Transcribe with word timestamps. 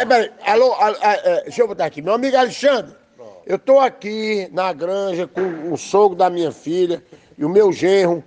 É, 0.00 0.06
peraí, 0.06 0.30
alô, 0.46 0.72
alô, 0.72 0.96
é, 1.02 1.42
deixa 1.42 1.60
eu 1.60 1.68
botar 1.68 1.84
aqui. 1.84 2.00
Meu 2.00 2.14
amigo 2.14 2.34
Alexandre, 2.34 2.96
eu 3.44 3.58
tô 3.58 3.78
aqui 3.78 4.48
na 4.50 4.72
granja 4.72 5.26
com 5.26 5.70
o 5.70 5.76
sogro 5.76 6.16
da 6.16 6.30
minha 6.30 6.50
filha 6.50 7.04
e 7.36 7.44
o 7.44 7.50
meu 7.50 7.70
genro, 7.70 8.24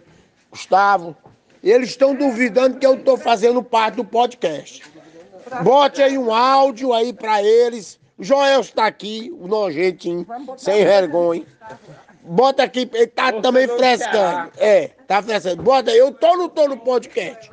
Gustavo. 0.52 1.18
E 1.64 1.72
eles 1.72 1.90
estão 1.90 2.14
duvidando 2.14 2.78
que 2.78 2.86
eu 2.86 3.04
tô 3.04 3.18
fazendo 3.18 3.64
parte 3.64 3.96
do 3.96 4.06
podcast. 4.06 4.84
Bote 5.64 6.04
aí 6.04 6.16
um 6.16 6.32
áudio 6.32 6.94
aí 6.94 7.12
pra 7.12 7.42
eles. 7.42 8.00
O 8.20 8.24
Joel 8.24 8.62
está 8.62 8.86
aqui, 8.86 9.36
o 9.40 9.48
nojentinho, 9.48 10.28
sem 10.56 10.86
vergonha. 10.86 11.44
Bota 12.22 12.62
aqui, 12.62 12.88
ele 12.94 13.08
tá 13.08 13.34
também 13.42 13.68
frescando. 13.68 14.52
É, 14.60 14.90
tá 15.08 15.24
frescando. 15.24 15.64
Bota 15.64 15.90
aí, 15.90 15.98
eu 15.98 16.14
tô 16.14 16.38
não 16.38 16.50
tô 16.50 16.68
no 16.68 16.78
podcast? 16.78 17.50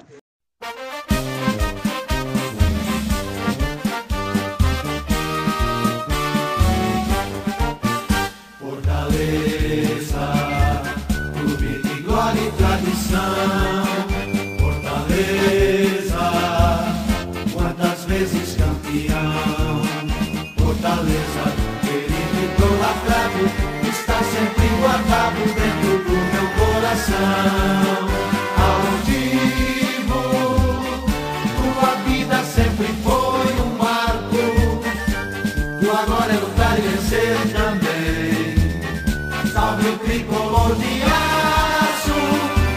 O 39.91 39.99
tricolor 39.99 40.75
de 40.77 41.03
aço 41.03 42.19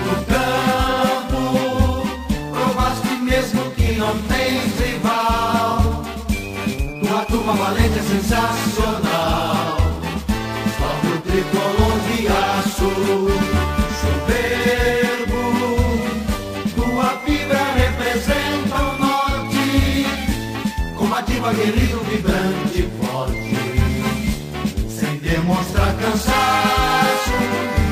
no 0.06 0.16
campo. 0.26 1.42
Provaste 2.52 3.16
mesmo 3.22 3.72
que 3.72 3.94
não 3.94 4.18
tens 4.24 4.80
rival. 4.80 6.04
Tua 7.02 7.26
turma 7.26 7.54
valente 7.54 8.00
é 8.00 8.04
sensacional. 8.04 9.78
Salve 10.78 11.08
o 11.08 11.22
tricolor 11.22 12.00
de 12.08 12.28
aço. 12.28 13.73
Combativo, 21.44 21.46
aguerrido, 21.46 22.00
vibrante 22.06 22.80
e 22.80 22.84
forte 23.04 23.52
sem 24.90 25.18
demonstrar 25.18 25.94
cansaço. 26.00 27.32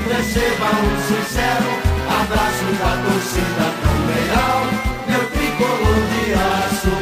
Receba 0.07 0.69
um 0.71 0.95
sincero 1.01 1.69
abraço 2.07 2.69
da 2.79 2.91
torcida 3.03 3.65
tão 3.81 3.97
leal, 4.07 4.61
meu 5.09 5.23
tricolor 5.31 5.99
de 6.07 6.23
aço. 6.33 6.95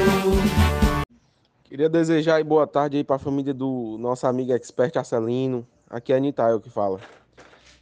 Queria 1.65 1.87
desejar 1.87 2.43
boa 2.43 2.65
tarde 2.65 2.97
aí 2.97 3.03
para 3.03 3.17
a 3.17 3.19
família 3.19 3.53
do 3.53 3.97
nosso 3.99 4.25
amigo 4.25 4.51
expert 4.51 4.97
Arcelino. 4.97 5.67
Aqui 5.87 6.11
é 6.11 6.15
a 6.15 6.19
Nitael 6.19 6.59
que 6.59 6.71
fala. 6.71 6.99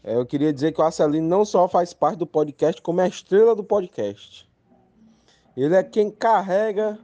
É, 0.04 0.16
eu 0.16 0.26
queria 0.26 0.52
dizer 0.52 0.74
que 0.74 0.82
o 0.82 0.84
Arcelino 0.84 1.28
não 1.28 1.46
só 1.46 1.70
faz 1.70 1.94
parte 1.94 2.18
do 2.18 2.28
podcast, 2.28 2.82
como 2.82 3.00
é 3.00 3.06
a 3.06 3.08
estrela 3.08 3.56
do 3.56 3.64
podcast. 3.64 4.46
Ele 5.56 5.74
é 5.74 5.84
quem 5.84 6.12
carrega 6.12 7.00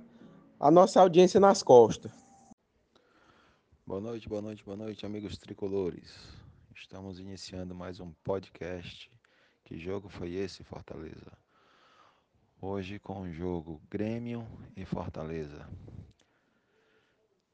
a 0.64 0.72
nossa 0.72 1.02
audiência 1.02 1.42
nas 1.42 1.62
costas. 1.62 2.10
Boa 3.86 4.00
noite, 4.00 4.30
boa 4.30 4.42
noite, 4.42 4.64
boa 4.64 4.78
noite, 4.78 5.06
amigos 5.06 5.38
tricolores. 5.38 6.18
Estamos 6.74 7.20
iniciando 7.20 7.76
mais 7.76 8.00
um 8.00 8.14
podcast. 8.24 9.12
Que 9.66 9.78
jogo 9.78 10.08
foi 10.08 10.36
esse, 10.36 10.64
Fortaleza? 10.64 11.38
Hoje 12.62 12.98
com 12.98 13.24
o 13.24 13.30
jogo 13.34 13.82
Grêmio 13.90 14.48
e 14.74 14.86
Fortaleza. 14.86 15.68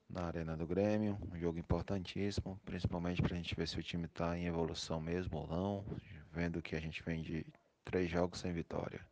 Na 0.08 0.26
Arena 0.26 0.56
do 0.56 0.68
Grêmio, 0.68 1.18
um 1.34 1.40
jogo 1.40 1.58
importantíssimo, 1.58 2.62
principalmente 2.64 3.24
para 3.24 3.34
a 3.34 3.38
gente 3.38 3.56
ver 3.56 3.68
se 3.68 3.80
o 3.80 3.84
time 3.84 4.06
está 4.06 4.38
em 4.38 4.46
evolução 4.46 5.02
mesmo 5.02 5.40
ou 5.40 5.48
não, 5.48 5.84
vendo 6.32 6.62
que 6.62 6.76
a 6.76 6.80
gente 6.80 7.02
vem 7.02 7.24
de 7.24 7.44
três 7.84 8.08
jogos 8.08 8.40
sem 8.40 8.54
vitória. 8.54 9.04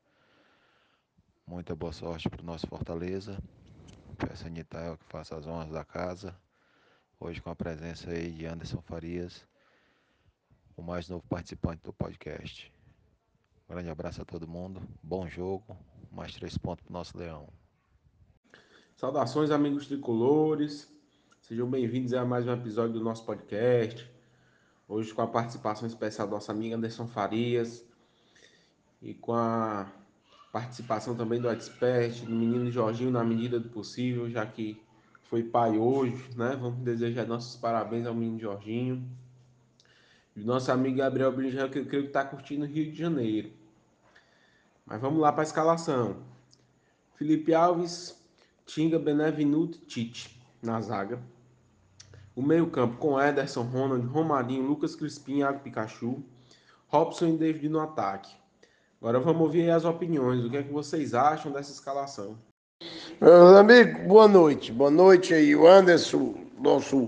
Muita 1.47 1.75
boa 1.75 1.91
sorte 1.91 2.29
para 2.29 2.43
o 2.43 2.45
nosso 2.45 2.67
Fortaleza. 2.67 3.41
Peço 4.17 4.47
a 4.47 4.49
Nitael 4.49 4.97
que 4.97 5.05
faça 5.05 5.35
as 5.35 5.45
honras 5.45 5.69
da 5.69 5.85
casa. 5.85 6.35
Hoje 7.19 7.39
com 7.39 7.51
a 7.51 7.55
presença 7.55 8.09
aí 8.09 8.31
de 8.31 8.47
Anderson 8.47 8.81
Farias, 8.81 9.45
o 10.75 10.81
mais 10.81 11.07
novo 11.07 11.23
participante 11.29 11.83
do 11.83 11.93
podcast. 11.93 12.73
Um 13.69 13.73
grande 13.73 13.91
abraço 13.91 14.19
a 14.19 14.25
todo 14.25 14.47
mundo, 14.47 14.81
bom 15.03 15.27
jogo, 15.27 15.77
mais 16.11 16.33
três 16.33 16.57
pontos 16.57 16.83
para 16.83 16.89
o 16.89 16.93
nosso 16.93 17.15
Leão. 17.15 17.47
Saudações, 18.95 19.51
amigos 19.51 19.85
tricolores. 19.85 20.91
Sejam 21.43 21.69
bem-vindos 21.69 22.11
a 22.13 22.25
mais 22.25 22.47
um 22.47 22.53
episódio 22.53 22.93
do 22.93 23.03
nosso 23.03 23.23
podcast. 23.23 24.11
Hoje 24.87 25.13
com 25.13 25.21
a 25.21 25.27
participação 25.27 25.87
especial 25.87 26.27
da 26.27 26.33
nossa 26.33 26.51
amiga 26.51 26.75
Anderson 26.75 27.05
Farias 27.05 27.85
e 28.99 29.13
com 29.13 29.33
a 29.33 29.91
participação 30.51 31.15
também 31.15 31.39
do 31.39 31.49
expert, 31.49 32.25
do 32.25 32.35
menino 32.35 32.71
Jorginho, 32.71 33.11
na 33.11 33.23
medida 33.23 33.59
do 33.59 33.69
possível, 33.69 34.29
já 34.29 34.45
que 34.45 34.81
foi 35.23 35.43
pai 35.43 35.77
hoje, 35.77 36.29
né? 36.35 36.57
Vamos 36.59 36.79
desejar 36.83 37.25
nossos 37.25 37.55
parabéns 37.57 38.05
ao 38.05 38.13
menino 38.13 38.39
Jorginho. 38.39 39.07
E 40.35 40.43
nosso 40.43 40.71
amigo 40.71 40.97
Gabriel 40.97 41.31
Brinjel, 41.31 41.69
que 41.69 41.79
eu 41.79 41.85
creio 41.85 42.03
que 42.03 42.09
está 42.09 42.23
curtindo 42.23 42.63
o 42.63 42.67
Rio 42.67 42.91
de 42.91 42.97
Janeiro. 42.97 43.51
Mas 44.85 45.01
vamos 45.01 45.19
lá 45.19 45.31
para 45.31 45.41
a 45.41 45.43
escalação. 45.43 46.17
Felipe 47.15 47.53
Alves, 47.53 48.15
Tinga, 48.65 48.97
Benevenuto, 48.97 49.79
Tite 49.79 50.39
na 50.61 50.79
zaga. 50.79 51.19
O 52.35 52.41
meio-campo 52.41 52.97
com 52.97 53.19
Ederson, 53.19 53.63
Ronald, 53.63 54.05
Romarinho, 54.05 54.67
Lucas 54.67 54.95
Crispim, 54.95 55.39
Iago 55.39 55.59
Pikachu, 55.59 56.23
Robson 56.87 57.29
e 57.29 57.37
David 57.37 57.67
no 57.67 57.79
ataque. 57.79 58.33
Agora 58.99 59.19
vamos 59.19 59.43
ouvir 59.43 59.69
as 59.69 59.85
opiniões. 59.85 60.43
O 60.43 60.49
que 60.49 60.57
é 60.57 60.63
que 60.63 60.73
vocês 60.73 61.13
acham 61.13 61.51
dessa 61.51 61.71
escalação? 61.71 62.35
Meus 63.21 63.55
amigos, 63.55 64.01
boa 64.07 64.27
noite. 64.27 64.71
Boa 64.71 64.89
noite 64.89 65.35
aí, 65.35 65.55
o 65.55 65.67
Anderson, 65.67 66.33
nosso 66.59 67.07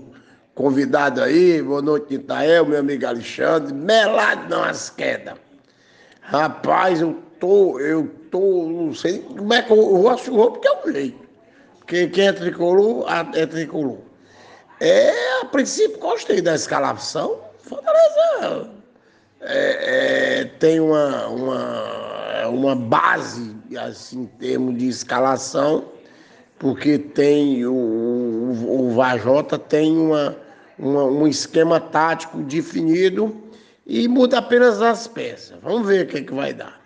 convidado 0.54 1.20
aí. 1.20 1.60
Boa 1.60 1.82
noite, 1.82 2.14
Itael, 2.14 2.64
meu 2.64 2.78
amigo 2.78 3.04
Alexandre. 3.06 3.74
Melado 3.74 4.48
não 4.48 4.62
as 4.62 4.88
quedas. 4.88 5.34
Rapaz, 6.20 7.00
eu 7.00 7.20
tô, 7.40 7.80
eu 7.80 8.08
tô, 8.30 8.68
não 8.68 8.94
sei 8.94 9.18
como 9.22 9.52
é 9.52 9.60
que 9.60 9.72
eu 9.72 9.76
vou 9.76 10.10
assumir, 10.10 10.50
porque 10.50 10.68
eu 10.68 10.92
leio. 10.92 11.20
Porque 11.80 12.06
quem 12.06 12.28
é 12.28 12.32
tricolor, 12.32 13.04
é 13.34 13.46
tricolor. 13.46 13.98
É, 14.78 15.40
a 15.40 15.46
princípio, 15.46 15.98
gostei 15.98 16.40
da 16.40 16.54
escalação. 16.54 17.40
Fortaleza 17.58 18.79
é, 19.40 20.40
é, 20.40 20.44
tem 20.44 20.80
uma, 20.80 21.26
uma, 21.28 22.48
uma 22.48 22.76
base, 22.76 23.56
assim, 23.78 24.22
em 24.22 24.26
termos 24.26 24.78
de 24.78 24.88
escalação, 24.88 25.84
porque 26.58 26.98
tem 26.98 27.64
o, 27.64 27.72
o, 27.72 28.86
o 28.86 28.94
Vajota 28.94 29.58
tem 29.58 29.96
uma, 29.96 30.36
uma, 30.78 31.04
um 31.04 31.26
esquema 31.26 31.80
tático 31.80 32.38
definido 32.42 33.34
e 33.86 34.06
muda 34.06 34.38
apenas 34.38 34.82
as 34.82 35.08
peças. 35.08 35.58
Vamos 35.62 35.88
ver 35.88 36.04
o 36.04 36.08
que, 36.08 36.22
que 36.22 36.34
vai 36.34 36.52
dar. 36.52 36.80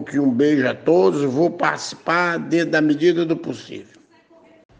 Aqui, 0.00 0.18
um 0.18 0.30
beijo 0.30 0.66
a 0.66 0.74
todos, 0.74 1.22
vou 1.24 1.50
participar 1.50 2.38
dentro 2.38 2.70
da 2.70 2.80
medida 2.80 3.26
do 3.26 3.36
possível. 3.36 4.00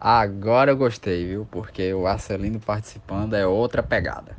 Agora 0.00 0.70
eu 0.70 0.76
gostei, 0.76 1.26
viu? 1.26 1.46
Porque 1.50 1.92
o 1.92 2.06
Arcelino 2.06 2.58
participando 2.58 3.34
é 3.34 3.46
outra 3.46 3.82
pegada. 3.82 4.34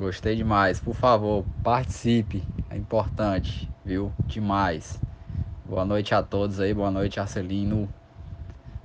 Gostei 0.00 0.34
demais. 0.34 0.80
Por 0.80 0.94
favor, 0.94 1.44
participe. 1.62 2.42
É 2.70 2.74
importante, 2.74 3.70
viu? 3.84 4.10
Demais. 4.24 4.98
Boa 5.66 5.84
noite 5.84 6.14
a 6.14 6.22
todos 6.22 6.58
aí. 6.58 6.72
Boa 6.72 6.90
noite, 6.90 7.20
Arcelino. 7.20 7.86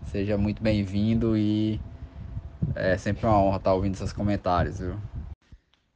Seja 0.08 0.38
muito 0.38 0.62
bem-vindo 0.62 1.38
e 1.38 1.80
é 2.76 2.98
sempre 2.98 3.26
uma 3.26 3.42
honra 3.42 3.56
estar 3.56 3.74
ouvindo 3.74 3.96
seus 3.96 4.12
comentários, 4.12 4.80
viu? 4.80 5.00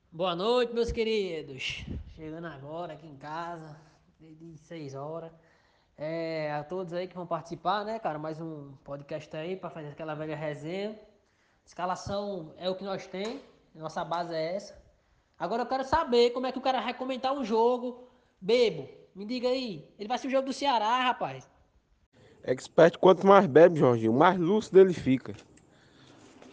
Boa 0.09 0.33
noite, 0.37 0.73
meus 0.73 0.89
queridos. 0.89 1.83
Chegando 2.15 2.47
agora 2.47 2.93
aqui 2.93 3.05
em 3.05 3.17
casa, 3.17 3.75
desde 4.21 4.57
6 4.57 4.95
horas. 4.95 5.33
É, 5.97 6.53
a 6.53 6.63
todos 6.63 6.93
aí 6.93 7.09
que 7.09 7.15
vão 7.17 7.27
participar, 7.27 7.83
né, 7.83 7.99
cara? 7.99 8.17
Mais 8.17 8.39
um 8.39 8.71
podcast 8.85 9.35
aí 9.35 9.57
para 9.57 9.69
fazer 9.69 9.89
aquela 9.89 10.15
velha 10.15 10.37
resenha. 10.37 10.97
Escalação 11.65 12.53
é 12.57 12.69
o 12.69 12.75
que 12.75 12.85
nós 12.85 13.05
tem, 13.05 13.41
nossa 13.75 14.05
base 14.05 14.33
é 14.33 14.55
essa. 14.55 14.78
Agora 15.39 15.63
eu 15.63 15.67
quero 15.67 15.85
saber 15.85 16.31
como 16.31 16.47
é 16.47 16.51
que 16.51 16.57
o 16.57 16.61
cara 16.61 16.81
vai 16.81 16.93
comentar 16.93 17.33
um 17.33 17.45
jogo. 17.45 18.03
Bebo, 18.41 18.89
me 19.15 19.23
diga 19.23 19.47
aí. 19.47 19.87
Ele 19.97 20.09
vai 20.09 20.17
ser 20.17 20.27
o 20.27 20.29
jogo 20.29 20.47
do 20.47 20.53
Ceará, 20.53 21.01
rapaz. 21.03 21.49
Expert, 22.43 22.97
quanto 22.97 23.25
mais 23.25 23.45
bebe, 23.47 23.79
Jorginho, 23.79 24.13
mais 24.13 24.37
lúcido 24.37 24.79
ele 24.79 24.93
fica. 24.93 25.33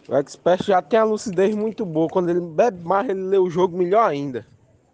O 0.07 0.15
Expert 0.15 0.63
já 0.63 0.81
tem 0.81 0.99
a 0.99 1.03
lucidez 1.03 1.53
muito 1.53 1.85
boa. 1.85 2.07
Quando 2.07 2.29
ele 2.29 2.39
bebe 2.39 2.81
mais, 2.83 3.09
ele 3.09 3.23
lê 3.23 3.37
o 3.37 3.49
jogo 3.49 3.77
melhor 3.77 4.09
ainda. 4.09 4.47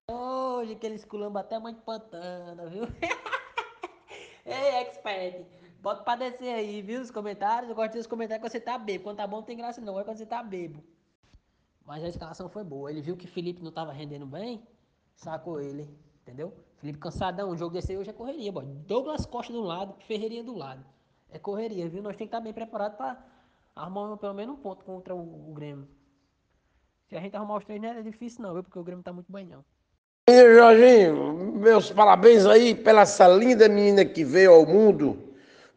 Hoje 0.09 0.75
que 0.75 0.87
eles 0.87 1.05
culambam 1.05 1.41
até 1.41 1.59
mãe 1.59 1.73
de 1.73 1.81
pantana, 1.81 2.65
viu? 2.67 2.87
Ei, 4.45 4.81
expert, 4.81 5.45
bota 5.81 6.03
pra 6.03 6.15
descer 6.15 6.53
aí, 6.53 6.81
viu? 6.81 6.99
Os 6.99 7.11
comentários. 7.11 7.69
Eu 7.69 7.75
gosto 7.75 7.93
dos 7.93 8.07
comentários 8.07 8.43
quando 8.43 8.51
você 8.51 8.59
tá 8.59 8.77
bebo. 8.77 9.03
Quando 9.03 9.17
tá 9.17 9.27
bom 9.27 9.37
não 9.37 9.43
tem 9.43 9.55
graça 9.55 9.79
não, 9.79 9.99
é 9.99 10.03
quando 10.03 10.17
você 10.17 10.25
tá 10.25 10.41
bebo. 10.41 10.83
Mas 11.85 12.03
a 12.03 12.09
escalação 12.09 12.49
foi 12.49 12.63
boa. 12.63 12.89
Ele 12.89 13.01
viu 13.01 13.17
que 13.17 13.27
Felipe 13.27 13.63
não 13.63 13.71
tava 13.71 13.91
rendendo 13.91 14.25
bem, 14.25 14.61
sacou 15.15 15.59
ele, 15.59 15.89
entendeu? 16.21 16.53
Felipe 16.77 16.99
cansadão, 16.99 17.51
um 17.51 17.57
jogo 17.57 17.73
desse 17.73 17.95
hoje 17.95 18.09
é 18.09 18.13
correria, 18.13 18.51
boy. 18.51 18.65
Douglas 18.87 19.25
Costa 19.25 19.51
do 19.53 19.61
lado, 19.61 19.95
Ferreirinha 20.05 20.43
do 20.43 20.55
lado. 20.55 20.83
É 21.29 21.39
correria, 21.39 21.89
viu? 21.89 22.01
Nós 22.01 22.15
temos 22.15 22.17
que 22.17 22.35
estar 22.35 22.41
bem 22.41 22.53
preparados 22.53 22.97
pra 22.97 23.17
arrumar 23.75 24.17
pelo 24.17 24.33
menos 24.33 24.55
um 24.55 24.61
ponto 24.61 24.83
contra 24.85 25.15
o, 25.15 25.49
o 25.49 25.53
Grêmio. 25.53 25.87
Se 27.09 27.15
a 27.15 27.21
gente 27.21 27.35
arrumar 27.35 27.57
os 27.57 27.65
três 27.65 27.81
não 27.81 27.89
é 27.89 28.01
difícil 28.01 28.41
não, 28.41 28.53
viu? 28.53 28.63
Porque 28.63 28.79
o 28.79 28.83
Grêmio 28.83 29.03
tá 29.03 29.11
muito 29.11 29.31
bem 29.31 29.45
não. 29.45 29.63
E 30.27 30.55
Jorginho, 30.55 31.53
meus 31.53 31.91
parabéns 31.91 32.45
aí 32.45 32.73
pela 32.73 33.01
essa 33.01 33.27
linda 33.27 33.67
menina 33.67 34.05
que 34.05 34.23
veio 34.23 34.53
ao 34.53 34.65
mundo. 34.65 35.17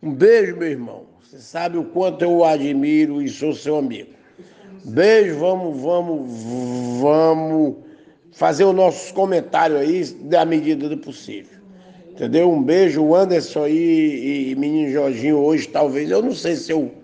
Um 0.03 0.15
beijo, 0.15 0.57
meu 0.57 0.69
irmão. 0.69 1.07
Você 1.21 1.41
sabe 1.41 1.77
o 1.77 1.85
quanto 1.91 2.23
eu 2.23 2.37
o 2.37 2.45
admiro 2.45 3.21
e 3.21 3.29
sou 3.29 3.53
seu 3.53 3.77
amigo. 3.77 4.15
Beijo, 4.89 5.41
vamos, 5.41 5.81
vamos, 5.83 6.31
vamos 7.01 7.75
fazer 8.31 8.65
os 8.65 8.75
nossos 8.75 9.11
comentários 9.11 9.81
aí 9.81 10.05
da 10.29 10.45
medida 10.45 10.89
do 10.89 10.97
possível. 10.97 11.59
Entendeu? 12.11 12.51
Um 12.53 12.63
beijo, 12.63 13.03
o 13.03 13.15
Anderson 13.15 13.65
aí 13.65 14.51
e 14.51 14.55
menino 14.55 14.93
Jorginho 14.93 15.39
hoje, 15.39 15.67
talvez. 15.67 16.09
Eu 16.09 16.23
não 16.23 16.33
sei 16.33 16.55
se 16.55 16.71
eu, 16.71 16.95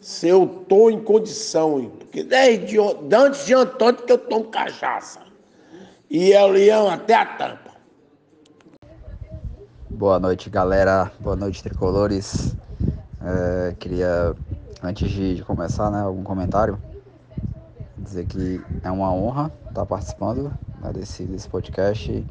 se 0.00 0.26
eu 0.28 0.44
tô 0.68 0.90
em 0.90 1.00
condição, 1.00 1.92
porque 2.00 2.24
desde 2.24 2.80
on- 2.80 2.96
antes 3.14 3.46
de 3.46 3.54
Antônio 3.54 4.02
que 4.02 4.12
eu 4.12 4.18
tomo 4.18 4.46
cachaça. 4.46 5.20
E 6.10 6.32
é 6.32 6.44
o 6.44 6.48
leão 6.48 6.90
até 6.90 7.14
a 7.14 7.24
tampa. 7.24 7.70
Boa 9.88 10.18
noite, 10.18 10.50
galera. 10.50 11.12
Boa 11.20 11.36
noite, 11.36 11.62
tricolores. 11.62 12.56
É, 13.22 13.74
queria, 13.78 14.34
antes 14.82 15.08
de 15.08 15.44
começar, 15.44 15.90
né, 15.92 16.00
algum 16.00 16.24
comentário, 16.24 16.76
dizer 18.10 18.26
que 18.26 18.60
é 18.82 18.90
uma 18.90 19.12
honra 19.12 19.52
estar 19.68 19.86
participando 19.86 20.52
né, 20.80 20.92
desse, 20.92 21.22
desse 21.24 21.48
podcast, 21.48 22.26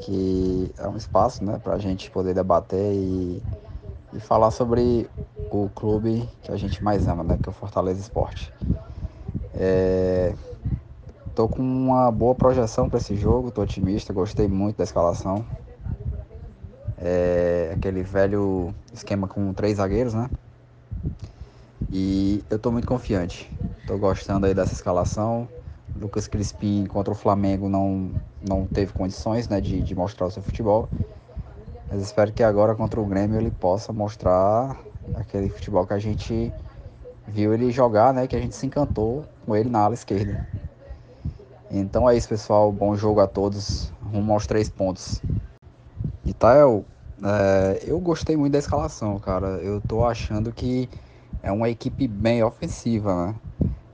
que 0.00 0.72
é 0.78 0.88
um 0.88 0.96
espaço 0.96 1.44
né, 1.44 1.60
para 1.62 1.74
a 1.74 1.78
gente 1.78 2.10
poder 2.10 2.34
debater 2.34 2.92
e, 2.94 3.42
e 4.14 4.20
falar 4.20 4.50
sobre 4.50 5.08
o 5.50 5.68
clube 5.74 6.28
que 6.42 6.50
a 6.50 6.56
gente 6.56 6.82
mais 6.82 7.06
ama, 7.06 7.22
né, 7.22 7.38
que 7.40 7.48
é 7.48 7.52
o 7.52 7.54
Fortaleza 7.54 8.00
Esporte. 8.00 8.52
É, 9.54 10.34
tô 11.34 11.48
com 11.48 11.62
uma 11.62 12.10
boa 12.10 12.34
projeção 12.34 12.88
para 12.88 12.98
esse 12.98 13.14
jogo, 13.14 13.50
tô 13.50 13.62
otimista, 13.62 14.12
gostei 14.12 14.48
muito 14.48 14.78
da 14.78 14.84
escalação. 14.84 15.44
É 16.96 17.72
aquele 17.76 18.02
velho 18.02 18.74
esquema 18.92 19.28
com 19.28 19.52
três 19.52 19.76
zagueiros, 19.76 20.14
né? 20.14 20.30
E 21.96 22.42
eu 22.50 22.58
tô 22.58 22.72
muito 22.72 22.88
confiante. 22.88 23.48
Tô 23.86 23.96
gostando 23.96 24.46
aí 24.46 24.52
dessa 24.52 24.72
escalação. 24.72 25.48
Lucas 25.94 26.26
Crispim 26.26 26.86
contra 26.86 27.12
o 27.12 27.16
Flamengo 27.16 27.68
não, 27.68 28.10
não 28.42 28.66
teve 28.66 28.92
condições 28.92 29.46
né, 29.48 29.60
de, 29.60 29.80
de 29.80 29.94
mostrar 29.94 30.26
o 30.26 30.30
seu 30.32 30.42
futebol. 30.42 30.88
Mas 31.88 32.02
espero 32.02 32.32
que 32.32 32.42
agora 32.42 32.74
contra 32.74 33.00
o 33.00 33.06
Grêmio 33.06 33.38
ele 33.38 33.52
possa 33.52 33.92
mostrar 33.92 34.76
aquele 35.14 35.48
futebol 35.48 35.86
que 35.86 35.92
a 35.92 35.98
gente 36.00 36.52
viu 37.28 37.54
ele 37.54 37.70
jogar, 37.70 38.12
né? 38.12 38.26
Que 38.26 38.34
a 38.34 38.40
gente 38.40 38.56
se 38.56 38.66
encantou 38.66 39.24
com 39.46 39.54
ele 39.54 39.70
na 39.70 39.78
ala 39.78 39.94
esquerda. 39.94 40.44
Então 41.70 42.10
é 42.10 42.16
isso, 42.16 42.28
pessoal. 42.28 42.72
Bom 42.72 42.96
jogo 42.96 43.20
a 43.20 43.28
todos. 43.28 43.92
Rumo 44.12 44.32
aos 44.32 44.48
três 44.48 44.68
pontos. 44.68 45.22
Itael, 46.26 46.84
é, 47.22 47.84
eu 47.86 48.00
gostei 48.00 48.36
muito 48.36 48.54
da 48.54 48.58
escalação, 48.58 49.16
cara. 49.20 49.46
Eu 49.62 49.80
tô 49.80 50.04
achando 50.04 50.50
que 50.50 50.88
é 51.44 51.52
uma 51.52 51.68
equipe 51.68 52.08
bem 52.08 52.42
ofensiva, 52.42 53.26
né? 53.26 53.34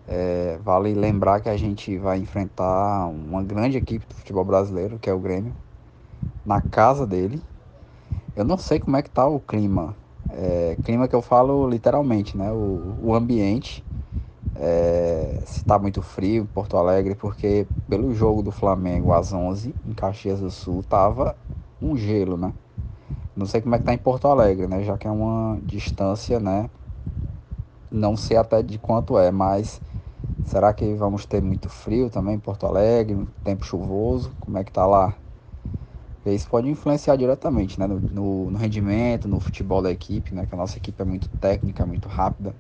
É, 0.07 0.59
vale 0.63 0.95
lembrar 0.95 1.41
que 1.41 1.49
a 1.49 1.57
gente 1.57 1.99
vai 1.99 2.19
enfrentar 2.19 3.09
uma 3.09 3.43
grande 3.43 3.77
equipe 3.77 4.07
do 4.07 4.15
futebol 4.15 4.45
brasileiro, 4.45 4.99
que 4.99 5.11
é 5.11 5.13
o 5.13 5.19
Grêmio, 5.19 5.53
na 6.47 6.61
casa 6.61 7.05
dele. 7.07 7.43
Eu 8.37 8.45
não 8.45 8.57
sei 8.57 8.79
como 8.79 8.97
é 8.97 9.03
que 9.03 9.11
tá 9.11 9.27
o 9.27 9.41
clima. 9.41 9.97
É, 10.31 10.77
clima 10.85 11.09
que 11.09 11.15
eu 11.15 11.21
falo 11.21 11.69
literalmente, 11.69 12.37
né? 12.37 12.51
O, 12.53 12.97
o 13.03 13.15
ambiente. 13.15 13.85
É, 14.55 15.43
se 15.45 15.65
tá 15.65 15.79
muito 15.79 16.03
frio 16.03 16.43
em 16.43 16.47
Porto 16.47 16.77
Alegre, 16.77 17.15
porque 17.15 17.67
pelo 17.89 18.15
jogo 18.15 18.43
do 18.43 18.53
Flamengo 18.53 19.13
às 19.13 19.33
11 19.33 19.75
em 19.87 19.93
Caxias 19.93 20.41
do 20.41 20.51
Sul 20.51 20.83
tava 20.83 21.37
um 21.81 21.97
gelo, 21.97 22.37
né? 22.37 22.53
Não 23.35 23.47
sei 23.47 23.61
como 23.61 23.75
é 23.75 23.79
que 23.79 23.85
tá 23.85 23.95
em 23.95 23.99
Porto 23.99 24.29
Alegre, 24.29 24.67
né? 24.67 24.83
Já 24.85 24.99
que 24.99 25.07
é 25.07 25.11
uma 25.11 25.59
distância, 25.63 26.39
né? 26.39 26.69
Não 27.91 28.17
sei 28.17 28.37
até 28.37 28.63
de 28.63 28.79
quanto 28.79 29.19
é, 29.19 29.31
mas 29.31 29.81
será 30.45 30.73
que 30.73 30.95
vamos 30.95 31.27
ter 31.27 31.43
muito 31.43 31.69
frio 31.69 32.11
também 32.11 32.35
em 32.37 32.41
Porto 32.41 32.67
Alegre, 32.67 33.27
tempo 33.45 33.65
chuvoso? 33.65 34.35
Como 34.41 34.59
é 34.59 34.65
que 34.65 34.73
tá 34.73 34.87
lá? 34.87 35.17
Isso 36.25 36.49
pode 36.49 36.69
influenciar 36.69 37.17
diretamente, 37.17 37.79
né? 37.81 37.87
No, 37.87 37.99
no, 37.99 38.51
no 38.51 38.59
rendimento, 38.59 39.27
no 39.27 39.41
futebol 39.41 39.83
da 39.83 39.91
equipe, 39.91 40.35
né? 40.35 40.47
Que 40.47 40.55
a 40.55 40.59
nossa 40.59 40.79
equipe 40.79 41.01
é 41.01 41.05
muito 41.05 41.29
técnica, 41.41 41.87
muito 41.87 42.09
rápida. 42.09 42.55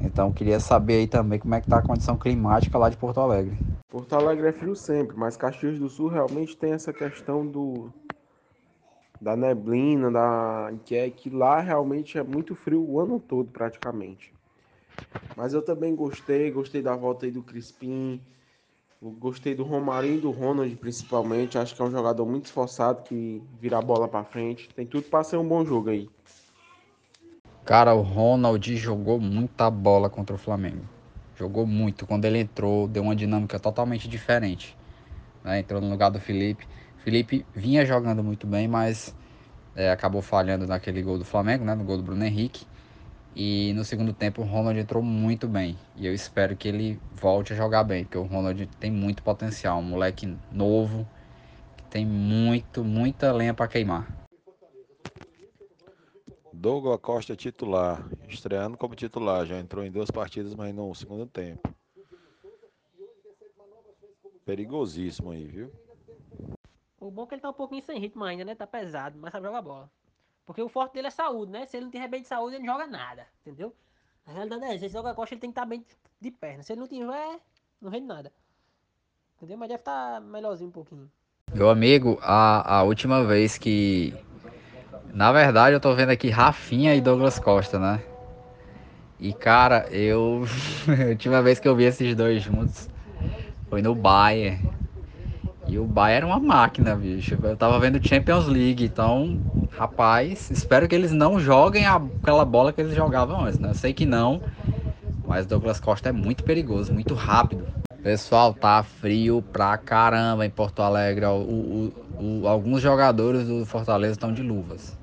Então 0.00 0.32
queria 0.32 0.58
saber 0.58 0.94
aí 0.94 1.06
também 1.06 1.38
como 1.38 1.54
é 1.54 1.60
que 1.60 1.68
tá 1.68 1.78
a 1.78 1.82
condição 1.82 2.16
climática 2.18 2.76
lá 2.78 2.88
de 2.88 2.96
Porto 2.96 3.20
Alegre. 3.20 3.56
Porto 3.88 4.14
Alegre 4.14 4.48
é 4.48 4.52
frio 4.52 4.74
sempre, 4.74 5.16
mas 5.16 5.36
Caxias 5.36 5.78
do 5.78 5.88
Sul 5.88 6.08
realmente 6.08 6.56
tem 6.56 6.72
essa 6.72 6.92
questão 6.92 7.46
do 7.46 7.92
da 9.22 9.36
neblina, 9.36 10.10
da 10.10 10.72
que 10.84 10.96
é 10.96 11.08
que 11.08 11.30
lá 11.30 11.60
realmente 11.60 12.18
é 12.18 12.22
muito 12.24 12.56
frio 12.56 12.84
o 12.84 12.98
ano 12.98 13.20
todo 13.20 13.48
praticamente. 13.50 14.34
Mas 15.36 15.54
eu 15.54 15.62
também 15.62 15.94
gostei, 15.94 16.50
gostei 16.50 16.82
da 16.82 16.96
volta 16.96 17.24
aí 17.24 17.30
do 17.30 17.40
Crispim, 17.40 18.20
gostei 19.00 19.54
do 19.54 19.62
Romarinho 19.62 20.18
e 20.18 20.20
do 20.20 20.30
Ronald 20.32 20.74
principalmente, 20.76 21.56
acho 21.56 21.74
que 21.74 21.80
é 21.80 21.84
um 21.84 21.90
jogador 21.90 22.26
muito 22.26 22.46
esforçado 22.46 23.04
que 23.04 23.40
vira 23.60 23.78
a 23.78 23.82
bola 23.82 24.08
para 24.08 24.24
frente, 24.24 24.68
tem 24.74 24.84
tudo 24.84 25.04
para 25.04 25.22
ser 25.22 25.36
um 25.36 25.46
bom 25.46 25.64
jogo 25.64 25.90
aí. 25.90 26.10
Cara, 27.64 27.94
o 27.94 28.02
Ronald 28.02 28.76
jogou 28.76 29.20
muita 29.20 29.70
bola 29.70 30.10
contra 30.10 30.34
o 30.34 30.38
Flamengo. 30.38 30.84
Jogou 31.36 31.64
muito. 31.64 32.06
Quando 32.08 32.24
ele 32.24 32.40
entrou, 32.40 32.88
deu 32.88 33.04
uma 33.04 33.14
dinâmica 33.14 33.58
totalmente 33.58 34.08
diferente. 34.08 34.76
né? 35.44 35.60
Entrou 35.60 35.80
no 35.80 35.88
lugar 35.88 36.10
do 36.10 36.18
Felipe. 36.18 36.66
Felipe 37.02 37.44
vinha 37.52 37.84
jogando 37.84 38.22
muito 38.22 38.46
bem, 38.46 38.68
mas 38.68 39.12
é, 39.74 39.90
acabou 39.90 40.22
falhando 40.22 40.68
naquele 40.68 41.02
gol 41.02 41.18
do 41.18 41.24
Flamengo, 41.24 41.64
né? 41.64 41.74
No 41.74 41.82
gol 41.82 41.96
do 41.96 42.02
Bruno 42.02 42.24
Henrique. 42.24 42.64
E 43.34 43.72
no 43.74 43.84
segundo 43.84 44.12
tempo 44.12 44.42
o 44.42 44.44
Ronald 44.44 44.78
entrou 44.78 45.02
muito 45.02 45.48
bem. 45.48 45.76
E 45.96 46.06
eu 46.06 46.14
espero 46.14 46.56
que 46.56 46.68
ele 46.68 47.00
volte 47.12 47.52
a 47.52 47.56
jogar 47.56 47.82
bem, 47.82 48.04
porque 48.04 48.18
o 48.18 48.22
Ronald 48.22 48.66
tem 48.78 48.88
muito 48.88 49.20
potencial. 49.20 49.80
Um 49.80 49.82
moleque 49.82 50.32
novo, 50.52 51.04
que 51.76 51.84
tem 51.84 52.06
muito, 52.06 52.84
muita 52.84 53.32
lenha 53.32 53.52
para 53.52 53.66
queimar. 53.66 54.06
Douglas 56.52 57.00
Costa 57.00 57.34
titular, 57.34 58.06
estreando 58.28 58.76
como 58.76 58.94
titular, 58.94 59.44
já 59.44 59.58
entrou 59.58 59.84
em 59.84 59.90
duas 59.90 60.08
partidas, 60.08 60.54
mas 60.54 60.72
no 60.72 60.94
segundo 60.94 61.26
tempo. 61.26 61.68
Perigosíssimo 64.44 65.32
aí, 65.32 65.46
viu? 65.46 65.72
O 67.02 67.10
bom 67.10 67.24
é 67.24 67.26
que 67.26 67.34
ele 67.34 67.42
tá 67.42 67.50
um 67.50 67.52
pouquinho 67.52 67.82
sem 67.82 67.98
ritmo 67.98 68.22
ainda, 68.22 68.44
né? 68.44 68.54
Tá 68.54 68.64
pesado, 68.64 69.18
mas 69.20 69.32
sabe 69.32 69.44
jogar 69.44 69.60
bola. 69.60 69.90
Porque 70.46 70.62
o 70.62 70.68
forte 70.68 70.92
dele 70.92 71.08
é 71.08 71.10
saúde, 71.10 71.50
né? 71.50 71.66
Se 71.66 71.76
ele 71.76 71.86
não 71.86 71.90
tiver 71.90 72.06
bem 72.06 72.22
de 72.22 72.28
saúde, 72.28 72.54
ele 72.54 72.64
não 72.64 72.72
joga 72.74 72.86
nada, 72.86 73.26
entendeu? 73.40 73.74
A 74.24 74.30
realidade 74.30 74.62
é 74.62 74.74
essa. 74.76 74.86
Esse 74.86 74.92
joga 74.92 75.12
costa, 75.12 75.34
ele 75.34 75.40
tem 75.40 75.50
que 75.50 75.58
estar 75.58 75.66
bem 75.66 75.84
de 76.20 76.30
perna. 76.30 76.62
Se 76.62 76.72
ele 76.72 76.80
não 76.80 76.86
tiver, 76.86 77.40
não 77.80 77.90
rende 77.90 78.06
nada. 78.06 78.32
Entendeu? 79.36 79.58
Mas 79.58 79.68
deve 79.68 79.80
estar 79.80 80.20
melhorzinho 80.20 80.68
um 80.68 80.72
pouquinho. 80.72 81.10
Meu 81.52 81.68
amigo, 81.68 82.20
a, 82.22 82.78
a 82.78 82.82
última 82.84 83.24
vez 83.24 83.58
que. 83.58 84.14
Na 85.12 85.32
verdade, 85.32 85.74
eu 85.74 85.80
tô 85.80 85.92
vendo 85.96 86.10
aqui 86.10 86.30
Rafinha 86.30 86.94
e 86.94 87.00
Douglas 87.00 87.36
Costa, 87.36 87.80
né? 87.80 88.00
E 89.18 89.32
cara, 89.32 89.88
eu. 89.90 90.44
a 91.04 91.08
última 91.08 91.42
vez 91.42 91.58
que 91.58 91.66
eu 91.66 91.74
vi 91.74 91.82
esses 91.82 92.14
dois 92.14 92.40
juntos 92.40 92.88
foi 93.68 93.82
no 93.82 93.92
Bayern. 93.92 94.81
E 95.72 95.78
o 95.78 95.86
Bayern 95.86 96.16
era 96.16 96.26
uma 96.26 96.38
máquina, 96.38 96.94
bicho. 96.94 97.34
Eu 97.42 97.56
tava 97.56 97.80
vendo 97.80 97.98
Champions 98.04 98.44
League, 98.46 98.84
então, 98.84 99.40
rapaz, 99.70 100.50
espero 100.50 100.86
que 100.86 100.94
eles 100.94 101.12
não 101.12 101.40
joguem 101.40 101.86
aquela 101.86 102.44
bola 102.44 102.74
que 102.74 102.80
eles 102.82 102.94
jogavam 102.94 103.40
antes, 103.42 103.58
né? 103.58 103.70
Eu 103.70 103.74
sei 103.74 103.94
que 103.94 104.04
não, 104.04 104.42
mas 105.26 105.46
Douglas 105.46 105.80
Costa 105.80 106.10
é 106.10 106.12
muito 106.12 106.44
perigoso, 106.44 106.92
muito 106.92 107.14
rápido. 107.14 107.66
Pessoal, 108.02 108.52
tá 108.52 108.82
frio 108.82 109.42
pra 109.50 109.78
caramba 109.78 110.44
em 110.44 110.50
Porto 110.50 110.82
Alegre. 110.82 111.24
O- 111.24 111.40
o- 112.18 112.42
o- 112.42 112.46
alguns 112.46 112.82
jogadores 112.82 113.48
do 113.48 113.64
Fortaleza 113.64 114.12
estão 114.12 114.30
de 114.30 114.42
luvas. 114.42 114.94